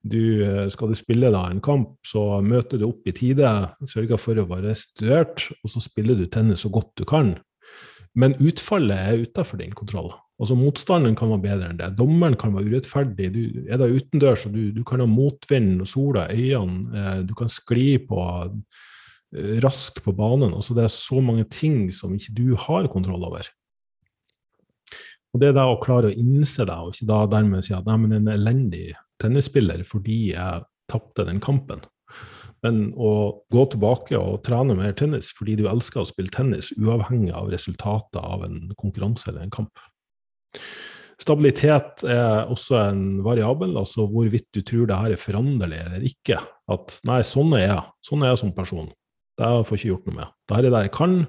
[0.04, 3.50] du, eh, skal du spille da en kamp, så møter du opp i tide,
[3.88, 7.36] sørger for å være studert, og så spiller du tennis så godt du kan.
[8.18, 10.12] Men utfallet er utenfor din kontroll.
[10.38, 11.92] Altså Motstanden kan være bedre enn det.
[11.98, 13.30] Dommeren kan være urettferdig.
[13.34, 16.94] Du er da utendørs, og du, du kan ha motvind og sola i øynene.
[16.94, 20.54] Eh, du kan skli på eh, rask på banen.
[20.54, 23.50] Altså Det er så mange ting som ikke du har kontroll over.
[25.38, 28.00] Og Det er å klare å innse det, og ikke da dermed si at nei,
[28.02, 28.88] men en elendig
[29.22, 31.84] tennisspiller fordi jeg tapte den kampen.
[32.66, 33.12] Men å
[33.54, 38.18] gå tilbake og trene mer tennis fordi du elsker å spille tennis, uavhengig av resultatet
[38.18, 39.84] av en konkurranse eller en kamp.
[41.22, 46.42] Stabilitet er også en variabel, altså hvorvidt du tror det her er foranderlig eller ikke.
[46.74, 47.86] At nei, sånn er jeg.
[48.10, 48.90] Sånn er jeg som person.
[49.38, 50.36] Det får jeg ikke gjort noe med.
[50.50, 51.20] Dette er det jeg kan.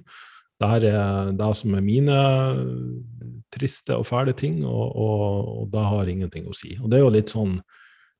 [0.58, 2.18] Dette er det som er mine
[3.54, 5.22] triste og fæle ting, og, og,
[5.62, 6.74] og det har ingenting å si.
[6.82, 7.58] Og det er jo litt sånn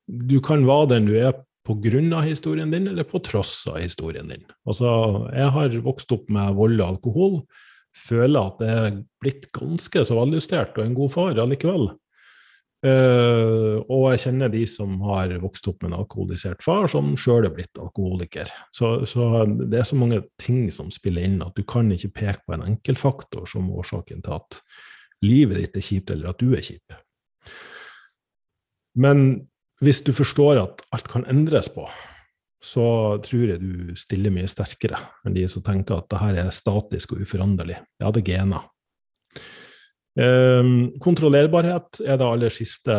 [0.09, 1.35] Du kan være den du er
[1.69, 4.47] på grunn av historien din, eller på tross av historien din.
[4.65, 4.89] Altså,
[5.37, 7.35] jeg har vokst opp med vold og alkohol.
[7.99, 11.91] Føler at det er blitt ganske så veljustert og en god far allikevel.
[12.79, 17.49] Uh, og jeg kjenner de som har vokst opp med en alkoholisert far, som sjøl
[17.49, 18.51] er blitt alkoholiker.
[18.75, 22.45] Så, så, det er så mange ting som spiller inn, at du kan ikke peke
[22.47, 24.61] på en enkeltfaktor som årsaken til at
[25.27, 26.95] livet ditt er kjipt, eller at du er kjip.
[28.99, 29.27] Men
[29.83, 31.87] hvis du forstår at alt kan endres på,
[32.63, 36.55] så tror jeg du stiller mye sterkere enn de som tenker at det her er
[36.55, 37.79] statisk og uforanderlig.
[38.03, 38.67] Ja, det er gener.
[40.19, 42.95] Um, kontrollerbarhet er det aller siste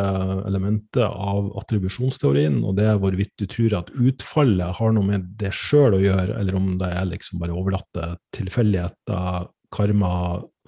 [0.47, 5.51] elementet av attribusjonsteorien, og det er hvorvidt du tror at utfallet har noe med det
[5.55, 10.13] sjøl å gjøre, eller om det er liksom bare overlatte tilfeldigheter, karma,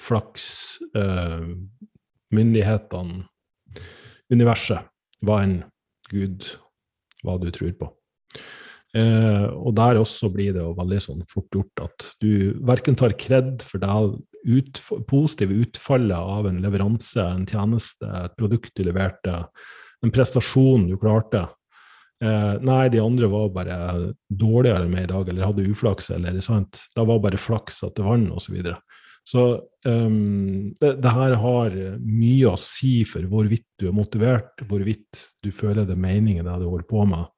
[0.04, 0.49] flaks,
[0.97, 1.47] uh,
[2.36, 3.24] myndighetene,
[4.32, 4.91] universet,
[5.24, 5.58] hva enn
[6.12, 6.52] Gud,
[7.24, 7.93] hva du tror på.
[8.92, 13.16] Uh, og der også blir det jo veldig sånn fort gjort at du verken tar
[13.16, 13.94] kred for det
[14.44, 19.46] ut, positive utfallet av en leveranse, en tjeneste, et produkt du leverte,
[20.02, 21.46] en prestasjon du klarte.
[22.22, 23.78] Eh, nei, de andre var bare
[24.30, 26.84] dårligere med i dag, eller hadde uflaks, eller sant.
[26.96, 28.46] Det var bare flaks at det vant, osv.
[28.46, 28.78] Så, videre.
[29.26, 29.46] så
[29.86, 35.50] um, det, det, her har mye å si for hvorvidt du er motivert, hvorvidt du
[35.54, 37.30] føler det er meningen det du holder på med,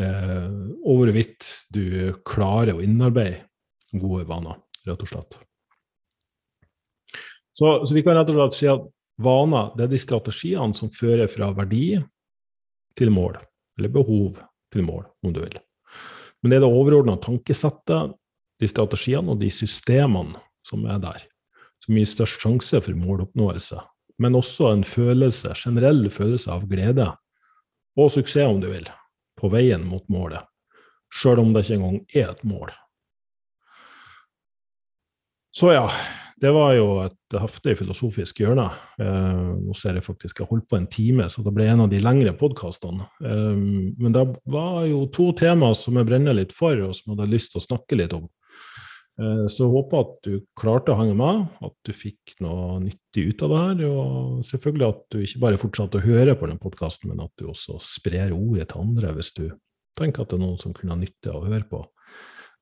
[0.00, 0.48] eh,
[0.84, 3.44] og hvorvidt du klarer å innarbeide
[3.98, 5.38] gode vaner, rett og slett.
[7.56, 8.84] Så, så, vi kan rett og slett si at
[9.18, 11.96] vaner det er de strategiene som fører fra verdi
[12.98, 13.38] til mål,
[13.78, 14.38] eller behov
[14.74, 15.56] til mål, om du vil.
[16.42, 18.14] Men det er det overordna tankesettet,
[18.58, 21.24] de strategiene og de systemene som er der,
[21.82, 23.78] som gir størst sjanse for måloppnåelse.
[24.18, 27.06] Men også en følelse, generell følelse av glede
[27.98, 28.86] og suksess, om du vil,
[29.38, 30.44] på veien mot målet,
[31.14, 32.72] sjøl om det ikke engang er et mål.
[35.58, 35.86] Så ja,
[36.38, 38.68] det var jo et heftig filosofisk hjørne.
[39.02, 41.90] Eh, nå ser jeg faktisk jeg holdt på en time, så det ble en av
[41.90, 43.08] de lengre podkastene.
[43.24, 43.56] Eh,
[43.98, 47.32] men det var jo to temaer som jeg brenner litt for, og som jeg hadde
[47.32, 48.28] lyst til å snakke litt om.
[49.18, 53.28] Eh, så jeg håper at du klarte å henge med, at du fikk noe nyttig
[53.32, 53.84] ut av det her.
[53.90, 57.48] Og selvfølgelig at du ikke bare fortsatte å høre på denne podkasten, men at du
[57.50, 59.46] også sprer ordet til andre hvis du
[59.98, 61.82] tenker at det er noen som kunne ha nytte av å høre på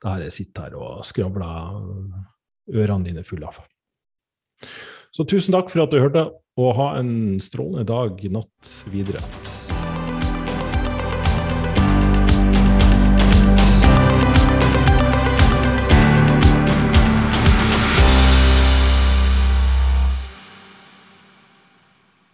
[0.03, 3.63] det her jeg sitter her og skravler ørene dine fulle av.
[5.15, 9.23] Så tusen takk for at du hørte, og ha en strålende dag natt videre.